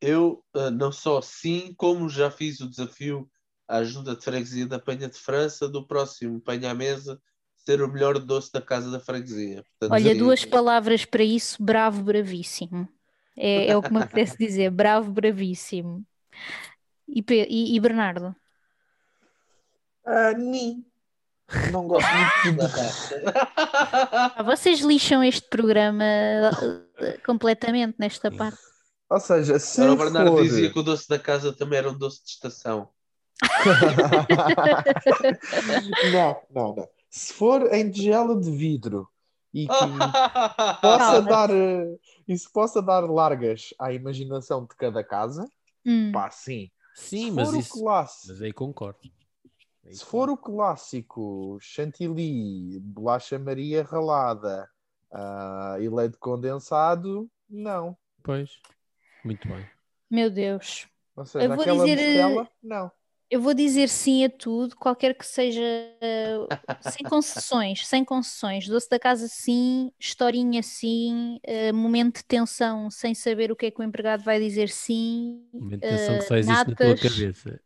Eu 0.00 0.44
ah, 0.54 0.70
não 0.70 0.92
só 0.92 1.20
sim, 1.20 1.74
como 1.76 2.08
já 2.08 2.30
fiz 2.30 2.60
o 2.60 2.68
desafio 2.68 3.30
à 3.66 3.78
ajuda 3.78 4.16
de 4.16 4.24
freguesia 4.24 4.66
da 4.66 4.78
Penha 4.78 5.08
de 5.08 5.18
França, 5.18 5.68
do 5.68 5.86
próximo 5.86 6.40
Penha 6.40 6.70
à 6.70 6.74
Mesa, 6.74 7.20
ser 7.68 7.82
o 7.82 7.88
melhor 7.88 8.18
doce 8.18 8.50
da 8.50 8.62
casa 8.62 8.90
da 8.90 8.98
freguesia. 8.98 9.62
Portanto, 9.62 9.92
olha, 9.92 10.12
sim. 10.12 10.18
duas 10.18 10.44
palavras 10.44 11.04
para 11.04 11.22
isso: 11.22 11.62
bravo, 11.62 12.02
bravíssimo. 12.02 12.88
É, 13.36 13.68
é 13.68 13.76
o 13.76 13.82
que 13.82 13.92
me 13.92 14.02
apetece 14.02 14.36
dizer: 14.40 14.70
bravo, 14.70 15.12
bravíssimo. 15.12 16.02
E, 17.06 17.22
e- 17.28 17.76
e 17.76 17.80
Bernardo? 17.80 18.34
Ah, 20.06 20.32
nem. 20.32 20.82
Não 21.70 21.86
gosto 21.86 22.08
muito 22.44 22.58
de. 22.58 22.68
Ah, 23.80 24.42
vocês 24.42 24.80
lixam 24.80 25.22
este 25.22 25.48
programa 25.48 26.04
eh, 26.04 27.18
completamente 27.24 27.94
nesta 27.98 28.30
parte. 28.30 28.58
Ou 29.10 29.20
seja, 29.20 29.58
se 29.58 29.80
Agora 29.80 29.92
o 29.92 29.96
Bernardo 29.96 30.32
for... 30.32 30.42
dizia 30.42 30.70
que 30.72 30.78
o 30.78 30.82
doce 30.82 31.08
da 31.08 31.18
casa 31.18 31.52
também 31.52 31.78
era 31.78 31.90
um 31.90 31.96
doce 31.96 32.22
de 32.22 32.30
estação. 32.30 32.88
não, 36.12 36.42
não, 36.50 36.76
não. 36.76 36.88
Se 37.10 37.32
for 37.32 37.72
em 37.74 37.90
tigela 37.90 38.38
de 38.38 38.50
vidro 38.50 39.08
e 39.52 39.66
que 39.66 39.72
possa 40.82 40.98
Calma. 40.98 41.28
dar 41.28 41.50
eh, 41.50 41.96
isso 42.26 42.50
possa 42.52 42.82
dar 42.82 43.00
largas 43.08 43.70
à 43.78 43.92
imaginação 43.92 44.62
de 44.66 44.74
cada 44.76 45.02
casa, 45.02 45.44
Hum, 45.86 46.12
pá, 46.12 46.30
sim. 46.30 46.70
Sim, 46.94 47.30
se 47.30 47.36
mas 47.36 47.48
for 47.48 47.58
isso. 47.58 47.78
o 47.78 47.82
clássico, 47.82 48.28
Mas 48.32 48.42
aí 48.42 48.52
concordo. 48.52 48.98
Aí 49.86 49.94
se 49.94 50.04
for 50.04 50.28
o 50.28 50.36
clássico 50.36 51.58
chantilly, 51.60 52.78
bolacha 52.80 53.38
Maria 53.38 53.82
ralada 53.82 54.68
ah, 55.12 55.76
e 55.80 55.88
leite 55.88 56.18
condensado, 56.18 57.30
não. 57.48 57.96
Pois. 58.22 58.50
Muito 59.24 59.48
bem. 59.48 59.66
meu 60.10 60.30
Deus. 60.30 60.86
Ou 61.16 61.24
seja, 61.24 61.44
Eu 61.46 61.48
vou 61.50 61.58
aquela 61.62 61.86
dizer, 61.86 61.96
mostela, 61.96 62.48
não. 62.62 62.92
Eu 63.30 63.42
vou 63.42 63.52
dizer 63.52 63.88
sim 63.90 64.24
a 64.24 64.30
tudo, 64.30 64.74
qualquer 64.76 65.14
que 65.14 65.26
seja, 65.26 65.60
eh, 66.00 66.38
sem 66.80 67.06
concessões, 67.06 67.86
sem 67.86 68.02
concessões. 68.04 68.66
Doce 68.66 68.88
da 68.88 68.98
casa 68.98 69.28
sim, 69.28 69.92
historinha 70.00 70.62
sim, 70.62 71.38
eh, 71.42 71.70
momento 71.72 72.16
de 72.18 72.24
tensão 72.24 72.90
sem 72.90 73.14
saber 73.14 73.52
o 73.52 73.56
que 73.56 73.66
é 73.66 73.70
que 73.70 73.80
o 73.80 73.84
empregado 73.84 74.24
vai 74.24 74.40
dizer 74.40 74.70
sim. 74.70 75.42
Uma 75.60 75.74
intenção 75.76 76.16
que 76.18 76.24
eh, 76.24 76.24
só 76.24 76.36
existe 76.36 76.68
na 76.68 76.74
tua 76.76 76.96
natas, 76.96 76.98
cabeça. 76.98 77.60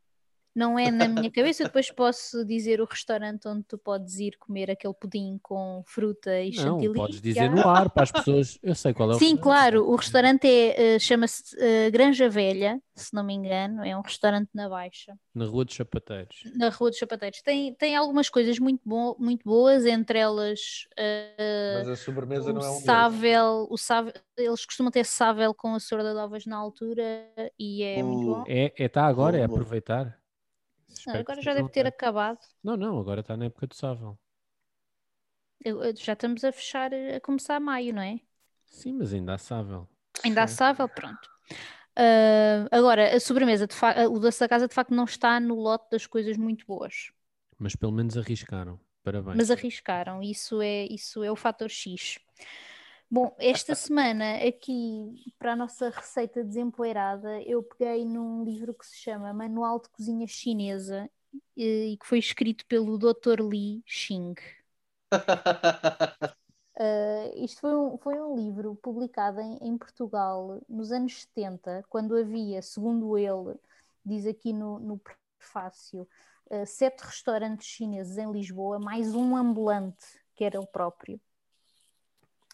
Não 0.54 0.78
é 0.78 0.90
na 0.90 1.08
minha 1.08 1.30
cabeça, 1.30 1.62
eu 1.62 1.66
depois 1.66 1.90
posso 1.90 2.44
dizer 2.44 2.80
o 2.80 2.84
restaurante 2.84 3.48
onde 3.48 3.64
tu 3.64 3.78
podes 3.78 4.18
ir 4.18 4.36
comer 4.38 4.70
aquele 4.70 4.92
pudim 4.92 5.38
com 5.42 5.82
fruta 5.86 6.40
e 6.40 6.50
Não, 6.50 6.62
chantilly. 6.62 6.94
podes 6.94 7.16
que 7.16 7.22
dizer 7.22 7.50
no 7.50 7.66
ar 7.66 7.88
para 7.88 8.02
as 8.02 8.12
pessoas. 8.12 8.58
Eu 8.62 8.74
sei 8.74 8.92
qual 8.92 9.12
é 9.12 9.14
o 9.14 9.18
Sim, 9.18 9.36
claro, 9.36 9.88
o 9.88 9.96
restaurante 9.96 10.46
é, 10.46 10.94
eh, 10.94 10.98
chama-se 10.98 11.56
eh, 11.58 11.90
Granja 11.90 12.28
Velha, 12.28 12.80
se 12.94 13.14
não 13.14 13.24
me 13.24 13.32
engano, 13.32 13.82
é 13.82 13.96
um 13.96 14.02
restaurante 14.02 14.50
na 14.52 14.68
Baixa. 14.68 15.14
Na 15.34 15.46
Rua 15.46 15.64
dos 15.64 15.74
Sapateiros. 15.74 16.42
na 16.54 16.68
Rua 16.68 16.90
dos 16.90 16.98
Sapateiros. 16.98 17.40
Tem, 17.40 17.74
tem 17.74 17.96
algumas 17.96 18.28
coisas 18.28 18.58
muito, 18.58 18.82
bo 18.84 19.16
muito 19.18 19.44
boas, 19.44 19.86
entre 19.86 20.18
elas 20.18 20.86
eh, 20.98 21.76
Mas 21.78 21.88
a 21.88 21.96
sobremesa 21.96 22.50
o 22.50 22.52
não 22.54 22.62
é 22.62 22.70
um 22.70 22.80
sável, 22.80 23.66
o 23.70 23.78
sável, 23.78 24.12
eles 24.36 24.66
costumam 24.66 24.92
ter 24.92 25.06
sável 25.06 25.54
com 25.54 25.74
a 25.74 25.80
sorda 25.80 26.12
de 26.12 26.18
ovas 26.18 26.44
na 26.44 26.56
altura 26.56 27.02
e 27.58 27.82
é 27.82 28.02
muito 28.02 28.22
Uh, 28.22 28.34
bom. 28.34 28.44
É, 28.46 28.72
é 28.76 28.88
tá 28.88 29.06
agora, 29.06 29.38
é 29.38 29.44
aproveitar. 29.44 30.21
Não, 31.06 31.14
agora 31.14 31.40
já 31.42 31.54
deve 31.54 31.68
ter 31.70 31.86
acabado. 31.86 32.38
Não, 32.62 32.76
não, 32.76 32.98
agora 32.98 33.20
está 33.20 33.36
na 33.36 33.46
época 33.46 33.66
do 33.66 33.74
eu- 35.82 35.94
já 35.96 36.12
estamos 36.12 36.44
a 36.44 36.52
fechar, 36.52 36.92
a 36.94 37.20
começar 37.20 37.58
maio, 37.60 37.94
não 37.94 38.02
é? 38.02 38.20
Sim, 38.66 38.94
mas 38.94 39.12
ainda 39.12 39.34
há 39.34 39.38
sável. 39.38 39.88
Ainda 40.24 40.42
há 40.42 40.46
sável, 40.46 40.88
pronto. 40.88 41.30
Ah, 41.96 42.68
agora, 42.70 43.16
a 43.16 43.20
sobremesa, 43.20 43.66
de 43.66 43.74
o 44.08 44.18
doce 44.18 44.40
da 44.40 44.48
casa 44.48 44.68
de 44.68 44.74
facto 44.74 44.94
não 44.94 45.04
está 45.04 45.38
no 45.40 45.54
lote 45.56 45.90
das 45.90 46.06
coisas 46.06 46.36
muito 46.36 46.66
boas. 46.66 47.12
Mas 47.58 47.74
pelo 47.74 47.92
menos 47.92 48.16
arriscaram. 48.18 48.78
Parabéns. 49.02 49.36
mas 49.36 49.50
arriscaram, 49.50 50.22
isso 50.22 50.60
é, 50.62 50.86
isso 50.86 51.24
é 51.24 51.30
o 51.30 51.36
fator 51.36 51.68
X. 51.70 52.18
Bom, 53.12 53.36
esta 53.38 53.74
semana 53.74 54.36
aqui 54.36 55.34
para 55.38 55.52
a 55.52 55.56
nossa 55.56 55.90
receita 55.90 56.42
desempoeirada, 56.42 57.42
eu 57.42 57.62
peguei 57.62 58.06
num 58.06 58.42
livro 58.42 58.72
que 58.72 58.86
se 58.86 58.96
chama 58.96 59.34
Manual 59.34 59.78
de 59.82 59.90
Cozinha 59.90 60.26
Chinesa 60.26 61.10
e 61.54 61.98
que 62.00 62.06
foi 62.06 62.18
escrito 62.18 62.64
pelo 62.64 62.96
Dr. 62.96 63.42
Li 63.42 63.82
Xing. 63.84 64.32
Uh, 66.74 67.36
isto 67.44 67.60
foi 67.60 67.76
um, 67.76 67.98
foi 67.98 68.18
um 68.18 68.34
livro 68.34 68.76
publicado 68.76 69.42
em, 69.42 69.58
em 69.60 69.76
Portugal 69.76 70.58
nos 70.66 70.90
anos 70.90 71.20
70, 71.34 71.84
quando 71.90 72.16
havia, 72.16 72.62
segundo 72.62 73.18
ele, 73.18 73.60
diz 74.02 74.26
aqui 74.26 74.54
no, 74.54 74.78
no 74.80 74.98
prefácio, 75.38 76.08
uh, 76.46 76.64
sete 76.64 77.02
restaurantes 77.02 77.66
chineses 77.66 78.16
em 78.16 78.32
Lisboa, 78.32 78.78
mais 78.78 79.14
um 79.14 79.36
ambulante, 79.36 80.18
que 80.34 80.44
era 80.44 80.56
ele 80.56 80.66
próprio. 80.66 81.20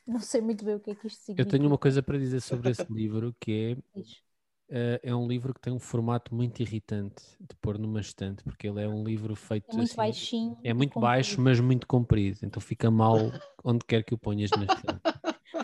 Não 0.08 0.18
sei 0.20 0.40
muito 0.40 0.64
bem 0.64 0.74
o 0.74 0.80
que 0.80 0.90
é 0.90 0.94
que 0.96 1.06
isto 1.06 1.22
Eu 1.36 1.46
significa. 1.46 1.46
tenho 1.46 1.66
uma 1.66 1.78
coisa 1.78 2.02
para 2.02 2.18
dizer 2.18 2.40
sobre 2.40 2.70
esse 2.70 2.84
livro 2.92 3.34
que 3.40 3.76
é 4.70 4.98
eh, 4.98 5.00
é 5.10 5.14
um 5.14 5.26
livro 5.28 5.54
que 5.54 5.60
tem 5.60 5.72
um 5.72 5.78
formato 5.80 6.34
muito 6.34 6.60
irritante 6.62 7.22
de 7.40 7.54
pôr 7.56 7.78
numa 7.78 8.00
estante, 8.00 8.42
porque 8.44 8.68
ele 8.68 8.82
é 8.82 8.88
um 8.88 9.04
livro 9.04 9.34
feito 9.36 9.68
É 9.68 9.72
muito 9.74 9.94
assim, 9.94 9.94
baixinho. 9.94 10.56
é 10.64 10.74
muito 10.74 10.98
baixo, 10.98 11.40
mas 11.40 11.60
muito 11.60 11.86
comprido, 11.86 12.40
então 12.44 12.60
fica 12.60 12.90
mal 12.90 13.34
onde 13.64 13.84
quer 13.86 14.04
que 14.04 14.14
o 14.14 14.18
ponhas 14.18 14.54
na 14.54 14.66
estante. 14.66 15.02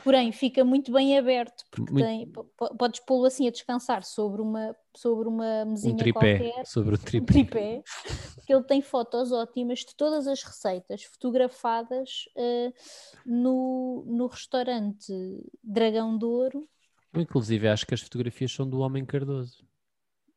Porém, 0.03 0.33
fica 0.33 0.65
muito 0.65 0.93
bem 0.93 1.19
aberto, 1.19 1.65
porque 1.71 1.93
Muito- 1.93 1.95
tem, 1.95 2.27
po- 2.27 2.45
po- 2.57 2.75
podes 2.77 3.01
pô-lo 3.01 3.25
assim 3.27 3.49
a 3.49 3.51
descansar 3.51 4.03
sobre 4.05 4.41
uma, 4.43 4.75
sobre 4.97 5.29
uma 5.29 5.65
mesinha 5.65 5.93
Um 5.93 5.97
tripé 5.97 6.39
qualquer, 6.39 6.65
sobre 6.67 6.95
o 6.95 6.99
um 7.19 7.25
tripé. 7.25 7.25
tripé, 7.27 7.83
porque 8.37 8.53
ele 8.55 8.65
tem 8.65 8.83
fotos 8.83 9.33
ótimas 9.33 9.81
de 9.81 9.95
todas 9.97 10.27
as 10.27 10.43
receitas 10.43 11.05
fotografadas 11.05 12.25
eh, 12.37 12.73
no, 13.27 14.05
no 14.07 14.27
restaurante 14.27 15.13
Dragão 15.63 16.17
de 16.19 16.25
Ouro. 16.25 16.69
Inclusive, 17.15 17.69
acho 17.69 17.87
que 17.87 17.95
as 17.95 18.03
fotografias 18.03 18.53
são 18.53 18.69
do 18.69 18.81
Homem 18.81 19.05
Cardoso, 19.07 19.65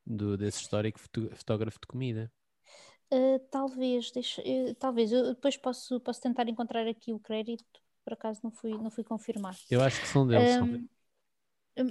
do, 0.06 0.38
desse 0.38 0.62
histórico 0.62 1.00
foto- 1.00 1.30
fotógrafo 1.36 1.80
de 1.80 1.88
comida. 1.88 2.32
Eh, 3.10 3.40
talvez, 3.52 4.12
deixa, 4.12 4.42
eh, 4.46 4.74
talvez, 4.76 5.12
eu 5.12 5.34
depois 5.34 5.56
posso, 5.58 6.00
posso 6.02 6.22
tentar 6.22 6.48
encontrar 6.50 6.86
aqui 6.88 7.14
o 7.14 7.20
crédito, 7.20 7.66
por 8.04 8.14
acaso 8.14 8.42
não 8.44 8.52
fui, 8.52 8.72
não 8.78 8.92
fui 8.92 9.04
confirmar. 9.04 9.56
Eu 9.70 9.82
acho 9.82 10.02
que 10.02 10.08
são 10.08 10.28
deles. 10.28 10.52
são. 10.52 10.88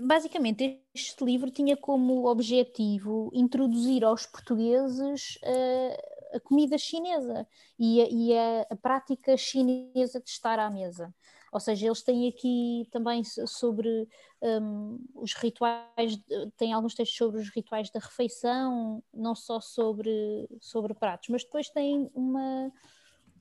Basicamente, 0.03 0.83
este 0.92 1.25
livro 1.25 1.51
tinha 1.51 1.77
como 1.77 2.27
objetivo 2.29 3.31
introduzir 3.33 4.05
aos 4.05 4.27
portugueses 4.27 5.38
eh, 5.42 5.96
a 6.35 6.40
comida 6.40 6.77
chinesa 6.77 7.46
e, 7.79 8.03
a, 8.03 8.09
e 8.11 8.37
a- 8.37 8.66
a 8.70 8.77
prática 8.77 9.37
chinesa 9.37 10.20
de 10.20 10.29
estar 10.29 10.59
à 10.59 10.68
mesa. 10.68 11.14
Ou 11.53 11.61
seja, 11.61 11.87
eles 11.87 12.03
têm 12.03 12.29
aqui 12.29 12.88
também 12.90 13.22
so- 13.22 13.46
sobre 13.46 14.09
hum, 14.42 14.99
os 15.14 15.33
rituais, 15.35 16.18
têm 16.57 16.72
alguns 16.72 16.94
textos 16.94 17.16
sobre 17.16 17.40
os 17.40 17.49
rituais 17.51 17.88
da 17.90 18.01
refeição, 18.01 19.03
não 19.14 19.35
só 19.37 19.61
sobre, 19.61 20.49
sobre 20.61 20.94
pratos, 20.94 21.29
mas 21.29 21.44
depois 21.44 21.68
têm 21.70 22.11
uma, 22.12 22.72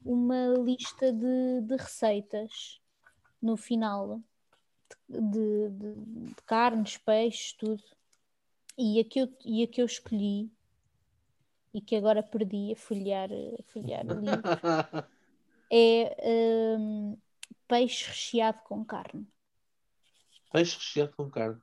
uma 0.03 0.47
lista 0.63 1.11
de, 1.11 1.61
de 1.61 1.75
receitas 1.77 2.79
no 3.41 3.57
final 3.57 4.21
de, 5.09 5.69
de- 5.69 5.95
de 6.35 6.43
carnes, 6.45 6.97
peixes, 6.97 7.53
tudo. 7.53 7.83
E 8.77 8.99
a 9.01 9.05
que 9.05 9.19
eu, 9.21 9.27
e 9.45 9.63
a 9.63 9.67
que 9.67 9.81
eu 9.81 9.85
escolhi 9.87 10.51
e 11.75 11.79
que 11.85 11.95
agora 11.95 12.23
perdi 12.33 12.63
a 12.73 12.75
folhear, 12.85 13.29
a 13.59 13.63
folhear 13.71 14.05
o 14.09 14.19
livro 14.19 14.51
é 15.71 16.77
hum, 16.79 17.17
peixe 17.67 18.07
recheado 18.07 18.59
com 18.63 18.83
carne. 18.85 19.27
Peixe 20.51 20.77
recheado 20.77 21.11
com 21.13 21.29
carne. 21.29 21.61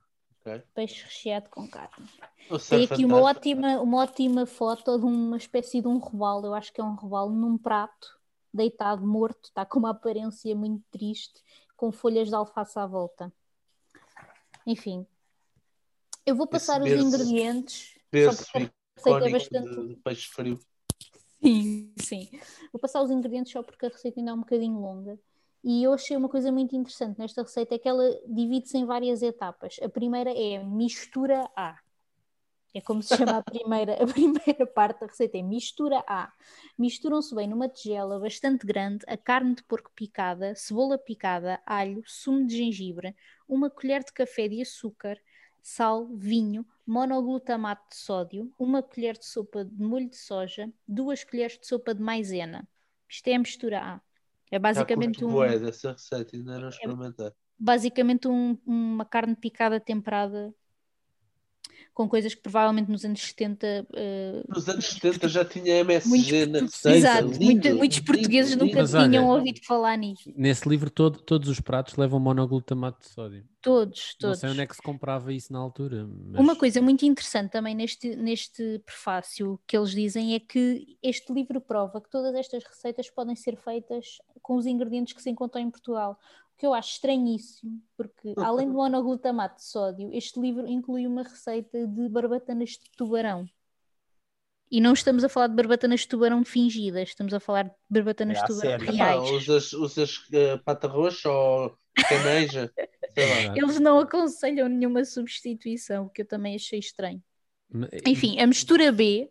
Peixe 0.73 1.03
recheado 1.03 1.49
com 1.49 1.67
carne. 1.67 2.09
Isso 2.49 2.75
Tem 2.75 2.83
aqui 2.85 3.05
uma 3.05 3.19
ótima, 3.19 3.81
uma 3.81 4.03
ótima 4.03 4.45
foto 4.45 4.97
de 4.99 5.05
uma 5.05 5.37
espécie 5.37 5.81
de 5.81 5.87
um 5.87 5.97
robalo, 5.99 6.47
eu 6.47 6.55
acho 6.55 6.73
que 6.73 6.81
é 6.81 6.83
um 6.83 6.95
robalo 6.95 7.31
num 7.33 7.57
prato, 7.57 8.19
deitado, 8.53 9.05
morto, 9.07 9.45
está 9.45 9.65
com 9.65 9.79
uma 9.79 9.91
aparência 9.91 10.55
muito 10.55 10.83
triste, 10.91 11.41
com 11.83 11.91
folhas 11.91 12.29
de 12.29 12.35
alface 12.35 12.79
à 12.79 12.85
volta. 12.87 13.29
Enfim, 14.65 15.05
eu 16.25 16.33
vou 16.33 16.47
passar 16.47 16.81
os 16.81 16.87
berço- 16.87 17.05
ingredientes, 17.05 17.93
só 17.93 17.99
Berço 18.09 18.45
porque 18.45 18.57
a 18.57 18.71
receita 18.95 19.27
é 19.27 19.31
bastante. 19.31 19.87
de 19.89 19.95
peixe 19.97 20.29
frio. 20.29 20.59
Sim, 21.43 21.93
sim. 21.99 22.29
Vou 22.71 22.79
passar 22.79 23.01
os 23.01 23.11
ingredientes 23.11 23.51
só 23.51 23.61
porque 23.61 23.85
a 23.85 23.89
receita 23.89 24.17
ainda 24.17 24.31
é 24.31 24.33
um 24.33 24.39
bocadinho 24.39 24.79
longa. 24.79 25.19
E 25.61 25.83
eu 25.83 25.91
achei 25.91 26.15
uma 26.15 26.29
coisa 26.29 26.53
muito 26.53 26.73
interessante 26.73 27.19
nesta 27.19 27.41
receita, 27.41 27.75
é 27.75 27.77
que 27.77 27.89
ela 27.89 28.17
divide-se 28.27 28.77
em 28.77 28.85
várias 28.85 29.21
etapas. 29.21 29.77
A 29.83 29.89
primeira 29.89 30.31
é 30.31 30.63
mistura 30.63 31.49
A. 31.53 31.77
É 32.73 32.81
como 32.81 33.03
se 33.03 33.15
chama 33.15 33.37
a 33.37 33.43
primeira, 33.43 33.93
a 34.03 34.07
primeira 34.07 34.65
parte 34.65 35.01
da 35.01 35.05
receita, 35.07 35.37
é 35.37 35.41
mistura 35.43 36.03
A. 36.07 36.31
Misturam-se 36.77 37.33
bem 37.35 37.47
numa 37.47 37.69
tigela 37.69 38.19
bastante 38.19 38.65
grande 38.65 39.05
a 39.07 39.15
carne 39.15 39.55
de 39.55 39.63
porco 39.63 39.91
picada, 39.95 40.55
cebola 40.55 40.97
picada, 40.97 41.61
alho, 41.65 42.01
sumo 42.07 42.45
de 42.47 42.57
gengibre, 42.57 43.15
uma 43.47 43.69
colher 43.69 44.03
de 44.03 44.11
café 44.11 44.47
de 44.47 44.61
açúcar, 44.61 45.19
sal, 45.61 46.07
vinho, 46.15 46.65
monoglutamato 46.85 47.89
de 47.89 47.95
sódio, 47.95 48.51
uma 48.57 48.81
colher 48.81 49.17
de 49.17 49.25
sopa 49.25 49.63
de 49.63 49.81
molho 49.81 50.09
de 50.09 50.17
soja, 50.17 50.71
duas 50.87 51.23
colheres 51.23 51.59
de 51.59 51.67
sopa 51.67 51.93
de 51.93 52.01
maisena. 52.01 52.67
Isto 53.07 53.27
é 53.27 53.35
a 53.35 53.39
mistura 53.39 53.79
A. 53.81 54.01
É 54.51 54.57
basicamente, 54.59 55.23
um, 55.23 55.29
bué 55.31 55.59
dessa 55.59 55.91
receita, 55.91 56.35
ainda 56.35 56.59
não 56.59 56.69
experimentei. 56.69 57.31
basicamente 57.57 58.27
um- 58.27 58.57
uma 58.65 59.05
carne 59.05 59.35
picada 59.35 59.79
temperada 59.79 60.53
com 61.93 62.09
coisas 62.09 62.33
que 62.33 62.41
provavelmente 62.41 62.89
nos 62.89 63.05
anos 63.05 63.21
70 63.21 63.85
eh, 63.93 64.43
Nos 64.49 64.67
anos 64.67 64.85
70 64.85 65.27
já 65.29 65.45
tinha 65.45 65.83
muitos, 65.83 66.07
MSG 66.07 66.45
na 66.47 66.51
portu- 66.59 66.65
receita. 66.65 66.97
Exato, 66.97 67.27
lindo, 67.27 67.43
muita- 67.45 67.75
muitos 67.75 67.97
lindo, 67.97 68.05
portugueses 68.11 68.51
lindo. 68.53 68.65
nunca 68.65 68.81
Mas 68.81 68.93
olha- 68.95 69.09
tinham 69.09 69.27
ouvido 69.29 69.59
falar 69.65 69.97
nisto. 69.97 70.33
Nesse 70.35 70.67
livro, 70.67 70.89
todo- 70.89 71.19
todos 71.19 71.47
os 71.49 71.59
pratos 71.59 71.95
levam 71.95 72.19
monoglutamato 72.19 72.99
de 73.01 73.09
sódio. 73.09 73.45
Todos, 73.61 74.15
Não 74.21 74.27
todos. 74.29 74.39
sei 74.39 74.49
onde 74.49 74.59
é 74.61 74.67
que 74.67 74.75
se 74.75 74.81
comprava 74.81 75.31
isso 75.31 75.53
na 75.53 75.59
altura. 75.59 76.05
Mas... 76.05 76.39
Uma 76.41 76.55
coisa 76.55 76.81
muito 76.81 77.05
interessante 77.05 77.51
também 77.51 77.73
neste, 77.73 78.13
neste 78.15 78.81
prefácio 78.85 79.57
que 79.65 79.77
eles 79.77 79.91
dizem 79.91 80.33
é 80.35 80.39
que 80.39 80.97
este 81.01 81.31
livro 81.31 81.61
prova 81.61 82.01
que 82.01 82.09
todas 82.09 82.35
estas 82.35 82.63
receitas 82.65 83.09
podem 83.09 83.35
ser 83.37 83.55
feitas 83.55 84.17
com 84.41 84.55
os 84.57 84.65
ingredientes 84.65 85.13
que 85.13 85.21
se 85.21 85.29
encontram 85.29 85.61
em 85.61 85.69
Portugal. 85.71 86.19
Que 86.63 86.67
eu 86.67 86.73
acho 86.73 86.91
estranhíssimo, 86.91 87.81
porque 87.97 88.33
além 88.37 88.67
do 88.69 88.75
monoglutamato 88.75 89.57
de 89.57 89.65
sódio, 89.65 90.09
este 90.13 90.39
livro 90.39 90.65
inclui 90.65 91.05
uma 91.05 91.21
receita 91.23 91.85
de 91.85 92.07
barbatanas 92.07 92.69
de 92.69 92.89
tubarão. 92.95 93.45
E 94.71 94.79
não 94.79 94.93
estamos 94.93 95.25
a 95.25 95.27
falar 95.27 95.47
de 95.47 95.55
barbatanas 95.55 95.99
de 95.99 96.07
tubarão 96.07 96.45
fingidas, 96.45 97.09
estamos 97.09 97.33
a 97.33 97.39
falar 97.41 97.63
de 97.63 97.71
barbatanas 97.89 98.37
É 98.37 98.41
de 98.43 98.47
tubarão 98.47 98.79
sério. 98.79 98.89
Ah, 98.89 98.93
reais. 98.93 99.29
usas 99.31 99.73
usas 99.73 100.25
eh, 100.31 100.55
pata 100.55 100.87
roxa 100.87 101.29
ou 101.29 101.77
caneja? 102.07 102.71
Lá. 103.17 103.57
Eles 103.57 103.77
não 103.81 103.99
aconselham 103.99 104.69
nenhuma 104.69 105.03
substituição, 105.03 106.05
o 106.05 106.09
que 106.09 106.21
eu 106.21 106.25
também 106.25 106.55
achei 106.55 106.79
estranho. 106.79 107.21
Enfim, 108.07 108.39
a 108.39 108.47
mistura 108.47 108.89
B 108.89 109.29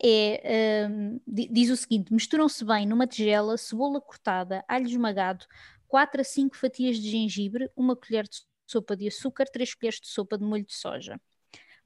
é, 0.00 0.86
hum, 0.88 1.20
di- 1.26 1.48
diz 1.50 1.70
o 1.70 1.76
seguinte: 1.76 2.12
misturam-se 2.14 2.64
bem 2.64 2.86
numa 2.86 3.06
tigela 3.06 3.56
cebola 3.56 4.00
cortada, 4.00 4.64
alho 4.68 4.86
esmagado, 4.86 5.44
4 5.88 6.20
a 6.20 6.24
5 6.24 6.56
fatias 6.56 6.98
de 6.98 7.10
gengibre, 7.10 7.70
uma 7.74 7.96
colher 7.96 8.24
de 8.28 8.42
sopa 8.66 8.96
de 8.96 9.08
açúcar, 9.08 9.46
3 9.46 9.74
colheres 9.74 10.00
de 10.00 10.08
sopa 10.08 10.38
de 10.38 10.44
molho 10.44 10.64
de 10.64 10.74
soja. 10.74 11.20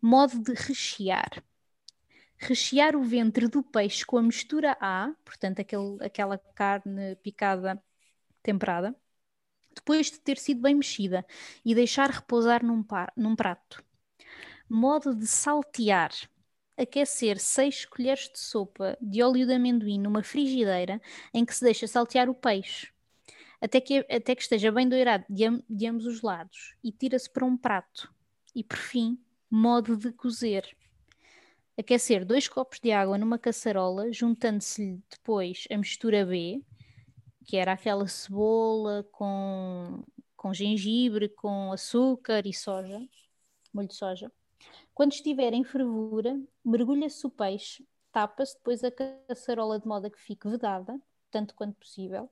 Modo 0.00 0.42
de 0.42 0.52
rechear. 0.52 1.42
Rechear 2.36 2.96
o 2.96 3.02
ventre 3.04 3.46
do 3.46 3.62
peixe 3.62 4.04
com 4.04 4.18
a 4.18 4.22
mistura 4.22 4.76
A, 4.80 5.14
portanto, 5.24 5.60
aquele, 5.60 5.96
aquela 6.04 6.36
carne 6.36 7.14
picada 7.16 7.80
temperada, 8.42 8.94
depois 9.74 10.10
de 10.10 10.18
ter 10.18 10.36
sido 10.38 10.60
bem 10.60 10.74
mexida, 10.74 11.24
e 11.64 11.74
deixar 11.74 12.10
repousar 12.10 12.64
num, 12.64 12.82
par- 12.82 13.12
num 13.16 13.36
prato. 13.36 13.82
Modo 14.68 15.14
de 15.14 15.26
saltear. 15.26 16.10
Aquecer 16.76 17.38
6 17.38 17.84
colheres 17.84 18.28
de 18.32 18.38
sopa 18.38 18.98
de 19.00 19.22
óleo 19.22 19.46
de 19.46 19.54
amendoim 19.54 20.00
numa 20.00 20.22
frigideira 20.22 21.00
em 21.32 21.44
que 21.44 21.54
se 21.54 21.62
deixa 21.64 21.86
saltear 21.86 22.28
o 22.28 22.34
peixe. 22.34 22.88
Até 23.62 23.81
que, 23.81 23.98
até 24.11 24.35
que 24.35 24.42
esteja 24.42 24.72
bem 24.72 24.88
doirado 24.88 25.25
de, 25.31 25.44
am- 25.44 25.62
de 25.70 25.87
ambos 25.87 26.05
os 26.05 26.20
lados 26.20 26.75
e 26.83 26.90
tira-se 26.90 27.31
para 27.31 27.46
um 27.46 27.57
prato. 27.57 28.12
E 28.53 28.64
por 28.64 28.77
fim, 28.77 29.16
modo 29.48 29.96
de 29.96 30.12
cozer. 30.12 30.77
Aquecer 31.79 32.25
2 32.25 32.48
copos 32.48 32.81
de 32.81 32.90
água 32.90 33.16
numa 33.16 33.38
caçarola, 33.38 34.12
juntando-se-lhe 34.12 35.01
depois 35.09 35.64
a 35.70 35.79
mistura 35.79 36.27
B, 36.27 36.61
que 37.46 37.57
era 37.57 37.72
aquela 37.72 38.09
cebola 38.09 39.07
com, 39.12 40.03
com 40.37 40.53
gengibre, 40.53 41.29
com 41.29 41.70
açúcar 41.70 42.44
e 42.46 42.53
soja, 42.53 43.01
molho 43.72 43.88
de 43.88 43.94
soja. 43.94 44.31
Quando 44.92 45.12
estiver 45.12 45.53
em 45.53 45.62
fervura, 45.64 46.38
mergulha-se 46.64 47.25
o 47.27 47.31
peixe, 47.31 47.87
tapa-se 48.11 48.57
depois 48.57 48.83
a 48.83 48.90
caçarola 48.90 49.79
de 49.79 49.87
modo 49.87 50.09
a 50.09 50.11
que 50.11 50.20
fique 50.20 50.48
vedada, 50.48 51.01
tanto 51.31 51.55
quanto 51.55 51.77
possível, 51.77 52.29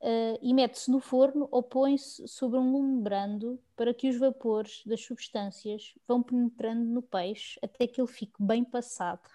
eh, 0.00 0.38
e 0.40 0.54
mete-se 0.54 0.90
no 0.90 1.00
forno 1.00 1.48
ou 1.50 1.62
põe-se 1.62 2.26
sobre 2.28 2.58
um 2.58 2.72
lume 2.72 3.02
brando 3.02 3.58
para 3.74 3.92
que 3.92 4.08
os 4.08 4.16
vapores 4.16 4.82
das 4.86 5.00
substâncias 5.02 5.94
vão 6.06 6.22
penetrando 6.22 6.84
no 6.84 7.02
peixe 7.02 7.58
até 7.62 7.86
que 7.86 8.00
ele 8.00 8.08
fique 8.08 8.40
bem 8.40 8.64
passado 8.64 9.28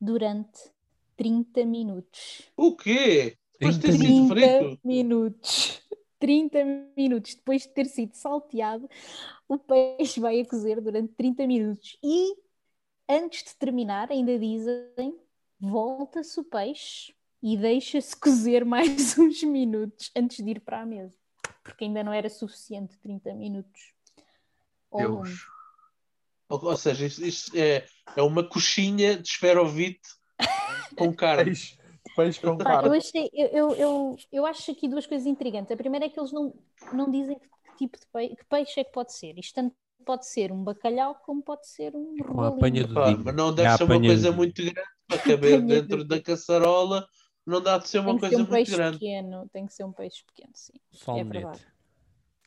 durante 0.00 0.70
30 1.16 1.64
minutos. 1.64 2.50
O 2.56 2.76
quê? 2.76 3.36
Depois 3.52 3.76
de 3.76 3.80
ter 3.80 3.98
30 3.98 4.04
sido 4.06 4.34
30 4.34 4.58
frito? 4.58 4.80
minutos. 4.84 5.82
30 6.18 6.64
minutos 6.96 7.34
depois 7.36 7.62
de 7.62 7.68
ter 7.68 7.86
sido 7.86 8.14
salteado, 8.14 8.90
o 9.48 9.56
peixe 9.56 10.18
vai 10.18 10.40
a 10.40 10.44
cozer 10.44 10.80
durante 10.80 11.14
30 11.14 11.46
minutos. 11.46 11.96
E 12.02 12.34
antes 13.08 13.44
de 13.44 13.54
terminar, 13.54 14.10
ainda 14.10 14.36
dizem, 14.36 15.16
volta-se 15.60 16.40
o 16.40 16.44
peixe 16.44 17.14
e 17.42 17.56
deixa-se 17.56 18.16
cozer 18.16 18.64
mais 18.66 19.16
uns 19.18 19.42
minutos 19.42 20.10
antes 20.16 20.44
de 20.44 20.50
ir 20.50 20.60
para 20.60 20.82
a 20.82 20.86
mesa. 20.86 21.16
Porque 21.62 21.84
ainda 21.84 22.02
não 22.02 22.12
era 22.12 22.28
suficiente 22.30 22.96
30 22.98 23.34
minutos. 23.34 23.92
lume. 24.92 25.28
Deus. 25.28 25.40
Ou, 26.48 26.64
ou 26.64 26.76
seja, 26.76 27.06
isto, 27.06 27.24
isto 27.24 27.54
é, 27.56 27.86
é 28.16 28.22
uma 28.22 28.42
coxinha 28.48 29.16
de 29.18 29.28
esferovite 29.28 30.00
com 30.96 31.12
carne. 31.14 31.44
Peixe, 31.44 31.76
peixe 32.16 32.40
com 32.40 32.56
Pá, 32.56 32.64
eu, 32.64 32.80
carne. 32.82 32.96
achei, 32.96 33.30
eu, 33.34 33.46
eu, 33.48 33.74
eu, 33.74 34.16
eu 34.32 34.46
acho 34.46 34.70
aqui 34.70 34.88
duas 34.88 35.06
coisas 35.06 35.26
intrigantes. 35.26 35.70
A 35.70 35.76
primeira 35.76 36.06
é 36.06 36.08
que 36.08 36.18
eles 36.18 36.32
não, 36.32 36.54
não 36.92 37.10
dizem 37.10 37.38
que 37.38 37.48
tipo 37.76 37.98
de 37.98 38.06
peixe, 38.12 38.36
que 38.36 38.44
peixe 38.46 38.80
é 38.80 38.84
que 38.84 38.92
pode 38.92 39.12
ser. 39.12 39.38
Isto 39.38 39.54
tanto 39.56 39.76
pode 40.06 40.26
ser 40.26 40.50
um 40.50 40.64
bacalhau 40.64 41.14
como 41.16 41.42
pode 41.42 41.68
ser 41.68 41.94
um 41.94 42.40
apanha 42.42 42.82
rolinho. 42.82 42.86
do 42.86 42.94
Pá, 42.94 43.04
Dinho. 43.04 43.22
mas 43.24 43.34
não 43.34 43.52
É 43.52 43.52
deve 43.52 43.68
a 43.68 43.76
ser 43.76 43.84
uma 43.84 43.96
apanha 43.96 44.08
coisa 44.08 44.32
muito 44.32 44.62
grande 44.62 44.88
para 45.06 45.18
caber 45.18 45.60
Apanha 45.60 45.82
dentro 45.82 46.04
da 46.04 46.20
caçarola. 46.22 47.06
Não 47.48 47.60
dá 47.62 47.78
de 47.78 47.88
ser 47.88 47.98
uma 48.00 48.12
Tem 48.12 48.18
que 48.18 48.26
ser 48.28 48.36
coisa 48.36 48.42
um 48.42 48.46
muito 48.46 48.50
peixe 48.50 48.72
grande. 48.72 48.98
pequeno, 48.98 49.48
tem 49.48 49.66
que 49.66 49.72
ser 49.74 49.84
um 49.84 49.92
peixe 49.92 50.22
pequeno, 50.24 50.52
sim. 50.54 50.74
Salmonete. 50.92 51.32
verdade. 51.32 51.66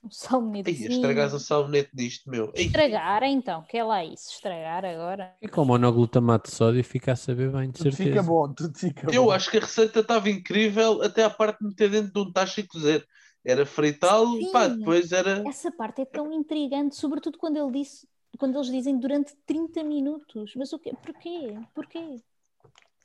Um 0.03 0.07
Ei, 0.07 0.11
salmonetezinho. 0.11 0.91
estragares 0.91 1.33
um 1.33 1.39
sabonete 1.39 1.89
disto, 1.93 2.29
meu. 2.29 2.51
Ei, 2.55 2.65
Estragar 2.65 3.23
então, 3.23 3.63
que 3.63 3.77
é 3.77 3.83
lá 3.83 4.03
isso, 4.05 4.31
estragar 4.31 4.85
agora. 4.85 5.35
E 5.41 5.47
com 5.47 5.65
monoglutamato 5.65 6.49
de 6.49 6.55
sódio 6.55 6.83
fica 6.83 7.13
a 7.13 7.15
saber 7.15 7.51
bem, 7.51 7.71
de 7.71 7.77
Tudo 7.77 7.91
certeza. 7.91 8.09
fica 8.09 8.23
bom, 8.23 8.53
tudo 8.53 8.77
fica 8.77 9.11
Eu 9.11 9.25
bom. 9.25 9.31
acho 9.31 9.49
que 9.49 9.57
a 9.57 9.61
receita 9.61 9.99
estava 10.01 10.29
incrível 10.29 11.01
até 11.01 11.23
a 11.23 11.29
parte 11.29 11.59
de 11.59 11.67
meter 11.67 11.89
dentro 11.89 12.11
de 12.13 12.19
um 12.19 12.31
tacho 12.31 12.59
e 12.59 12.67
cozer. 12.67 13.05
Era 13.43 13.65
fritá-lo, 13.65 14.51
pá, 14.51 14.67
depois 14.67 15.11
era. 15.11 15.43
Essa 15.47 15.71
parte 15.71 16.01
é 16.01 16.05
tão 16.05 16.31
intrigante, 16.31 16.95
sobretudo 16.95 17.37
quando 17.39 17.57
ele 17.57 17.71
disse, 17.71 18.07
quando 18.37 18.55
eles 18.55 18.67
dizem 18.71 18.99
durante 18.99 19.35
30 19.47 19.83
minutos. 19.83 20.53
Mas 20.55 20.71
o 20.73 20.79
quê? 20.79 20.93
Porquê? 21.03 21.57
Porquê? 21.73 22.21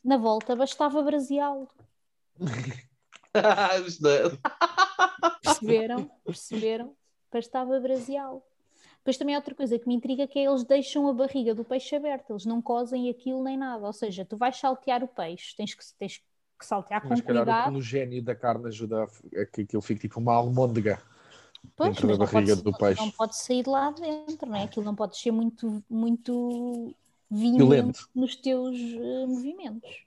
Na 0.05 0.17
volta 0.19 0.55
bastava 0.55 1.03
braseá-lo. 1.03 1.69
Perceberam? 5.43 6.11
Perceberam? 6.25 6.93
Bastava 7.33 7.79
braseá-lo. 7.81 8.43
Depois 8.99 9.17
também 9.19 9.35
há 9.35 9.39
outra 9.39 9.55
coisa 9.55 9.79
que 9.79 9.87
me 9.87 9.95
intriga 9.95 10.27
que 10.27 10.39
é 10.39 10.45
eles 10.47 10.65
deixam 10.65 11.09
a 11.09 11.13
barriga 11.13 11.55
do 11.55 11.65
peixe 11.65 11.95
aberta, 11.95 12.33
eles 12.33 12.45
não 12.45 12.61
cozem 12.61 13.09
aquilo 13.09 13.43
nem 13.43 13.57
nada. 13.57 13.87
Ou 13.87 13.93
seja, 13.93 14.25
tu 14.25 14.37
vais 14.37 14.57
saltear 14.57 15.03
o 15.05 15.09
peixe, 15.09 15.55
tens 15.57 15.75
que, 15.75 15.85
tens 15.99 16.19
que 16.59 16.67
saltear 16.67 17.03
com 17.03 17.09
Mas 17.11 17.21
se 17.21 17.25
calhar 17.25 17.43
o 17.43 17.47
cuidado. 17.47 17.65
cologénio 17.67 18.23
da 18.23 18.35
carne 18.35 18.67
ajuda 18.67 19.05
a 19.05 19.47
que 19.47 19.63
aquilo 19.63 19.83
fique 19.83 20.01
tipo 20.01 20.19
uma 20.19 20.35
almôndega. 20.35 21.01
Pois, 21.77 21.91
dentro 21.91 22.09
mas 22.09 22.19
da 22.19 22.25
barriga 22.25 22.53
pode, 22.57 22.63
do 22.65 22.71
não- 22.73 22.79
peixe. 22.79 23.01
Não 23.01 23.11
pode 23.11 23.37
sair 23.37 23.63
de 23.63 23.69
lá 23.71 23.91
dentro, 23.91 24.49
não 24.49 24.57
é? 24.57 24.65
Aquilo 24.65 24.85
não 24.85 24.95
pode 24.95 25.17
ser 25.19 25.31
muito, 25.31 25.83
muito 25.89 26.95
Violento. 27.31 27.59
violento 27.59 28.09
nos 28.15 28.35
teus 28.37 28.77
eh, 28.77 29.27
movimentos. 29.27 30.06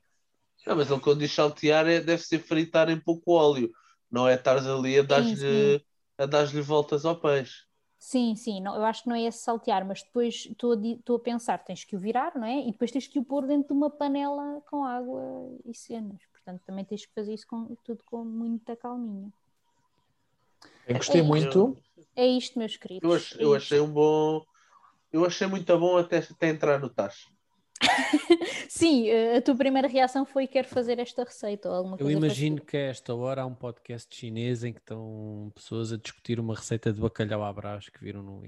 Não, 0.70 0.76
mas 0.76 0.92
ele 0.92 1.00
quando 1.00 1.20
diz 1.20 1.32
saltear 1.34 1.88
é, 1.88 2.00
deve 2.00 2.22
ser 2.22 2.38
fritar 2.38 2.90
em 2.92 3.00
pouco 3.00 3.32
óleo. 3.34 3.72
Não 4.12 4.28
é 4.28 4.36
estar 4.36 4.58
ali 4.58 5.00
a 5.00 5.02
dar-lhe 5.02 5.84
dar-lhe 6.30 6.62
voltas 6.62 7.06
ao 7.06 7.20
peixe. 7.20 7.64
Sim, 7.98 8.36
sim, 8.36 8.62
não, 8.62 8.76
eu 8.76 8.86
acho 8.86 9.04
que 9.04 9.10
não 9.10 9.16
é 9.16 9.24
esse 9.24 9.40
saltear, 9.40 9.86
mas 9.86 10.02
depois 10.04 10.46
estou 10.50 10.74
a, 10.74 11.16
a 11.16 11.20
pensar, 11.20 11.58
tens 11.66 11.84
que 11.84 11.96
o 11.96 12.00
virar, 12.00 12.34
não 12.36 12.46
é? 12.46 12.62
E 12.62 12.72
depois 12.72 12.92
tens 12.92 13.08
que 13.08 13.20
o 13.20 13.24
pôr 13.26 13.46
dentro 13.48 13.68
de 13.70 13.74
uma 13.74 13.90
panela 13.90 14.62
com 14.70 14.86
água 14.86 15.22
e 15.66 15.74
cenas. 15.74 16.22
Portanto, 16.32 16.62
também 16.66 16.86
tens 16.86 17.06
que 17.06 17.14
fazer 17.14 17.34
isso 17.34 17.48
com, 17.48 17.76
tudo 17.84 18.04
com 18.06 18.24
muita 18.24 18.76
calminha. 18.76 19.32
Eu 20.88 20.96
gostei 20.98 21.22
É. 21.22 21.24
muito. 21.24 21.78
É 22.16 22.28
isto, 22.28 22.60
meus 22.60 22.78
queridos. 22.78 23.10
Eu, 23.10 23.14
ach- 23.16 23.36
é 23.40 23.44
eu 23.44 23.56
achei 23.56 23.80
um 23.80 23.92
bom. 23.92 24.46
Eu 25.12 25.26
achei 25.26 25.48
muito 25.48 25.78
bom 25.80 25.98
até, 25.98 26.20
até 26.20 26.50
entrar 26.50 26.80
no 26.80 26.90
tacho. 26.90 27.30
Sim, 28.68 29.08
eh, 29.10 29.38
a 29.38 29.42
tua 29.42 29.56
primeira 29.56 29.88
reação 29.88 30.26
foi 30.26 30.48
quero 30.48 30.68
fazer 30.68 31.00
esta 31.00 31.24
receita 31.24 31.70
ou 31.70 31.76
alguma 31.76 31.96
Eu 31.96 32.06
coisa 32.06 32.18
imagino 32.18 32.62
que 32.62 32.76
a 32.78 32.82
esta 32.82 33.14
hora 33.16 33.42
há 33.42 33.46
um 33.46 33.56
podcast 33.56 34.14
chinês 34.16 34.64
em 34.64 34.74
que 34.74 34.80
estão 34.80 35.52
pessoas 35.56 35.92
a 35.94 35.98
discutir 35.98 36.40
uma 36.40 36.56
receita 36.56 36.92
de 36.92 37.00
bacalhau 37.02 37.44
à 37.44 37.52
brás 37.54 37.90
que 37.90 38.04
viram 38.04 38.22
no 38.22 38.42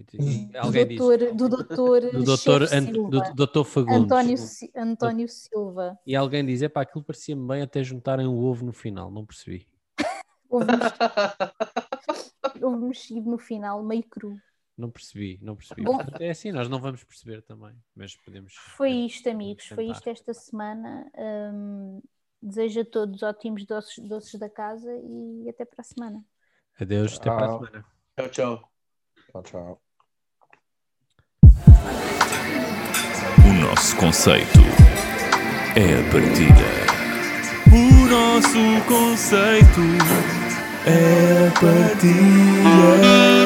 alguém 0.58 0.88
doutor, 0.98 1.34
do 1.34 1.50
doutor, 1.50 2.02
do 2.12 2.24
doutor, 2.24 2.64
Ant- 2.64 2.94
Silva, 2.94 3.10
do 3.10 3.34
doutor 3.36 3.64
Fagundes. 3.64 4.04
António, 4.04 4.38
António 4.76 5.28
Silva. 5.30 5.98
e 6.06 6.16
alguém 6.16 6.46
diz, 6.46 6.62
epá, 6.62 6.82
aquilo 6.82 7.04
parecia-me 7.04 7.48
bem 7.48 7.62
até 7.62 7.84
juntarem 7.84 8.28
o 8.28 8.38
ovo 8.38 8.66
no 8.66 8.74
final, 8.74 9.10
não 9.12 9.26
percebi. 9.26 9.68
Houve 10.50 10.66
mexido, 10.66 12.68
houve 12.68 12.86
mexido 12.86 13.30
no 13.32 13.38
final, 13.38 13.84
meio 13.84 14.04
cru. 14.04 14.36
Não 14.82 14.90
percebi, 14.90 15.38
não 15.44 15.56
percebi. 15.56 15.84
Bom. 15.84 15.98
Portanto, 15.98 16.22
é 16.22 16.32
assim, 16.32 16.52
nós 16.52 16.68
não 16.68 16.82
vamos 16.82 17.04
perceber 17.04 17.44
também, 17.44 17.76
mas 17.96 18.16
podemos. 18.16 18.56
Foi 18.56 18.90
podemos- 18.90 19.12
isto, 19.14 19.30
amigos, 19.30 19.64
podemos 19.70 19.76
foi 19.76 19.86
tentar. 19.86 19.98
isto 19.98 20.10
esta 20.10 20.34
semana. 20.34 21.12
Hum, 21.54 22.02
desejo 22.42 22.82
a 22.82 22.86
todos 22.86 23.22
ótimos 23.22 23.64
doces, 23.68 24.04
doces 24.04 24.40
da 24.40 24.50
casa 24.50 24.92
e 25.04 25.48
até 25.48 25.66
para 25.66 25.82
a 25.82 25.84
semana. 25.84 26.26
Adeus, 26.80 27.16
até 27.20 27.30
para 27.30 27.46
a 27.46 27.50
semana. 27.60 27.86
Tchau, 28.18 28.30
tchau. 28.30 28.72
Tchau, 29.32 29.44
tchau. 29.44 29.82
O 33.46 33.54
nosso 33.62 33.96
conceito 33.98 34.60
é 35.76 35.94
a 35.94 36.04
partida. 36.12 36.68
O 37.72 38.08
nosso 38.10 38.88
conceito 38.88 39.82
é 40.88 41.48
a 41.48 41.52
partida. 41.62 43.41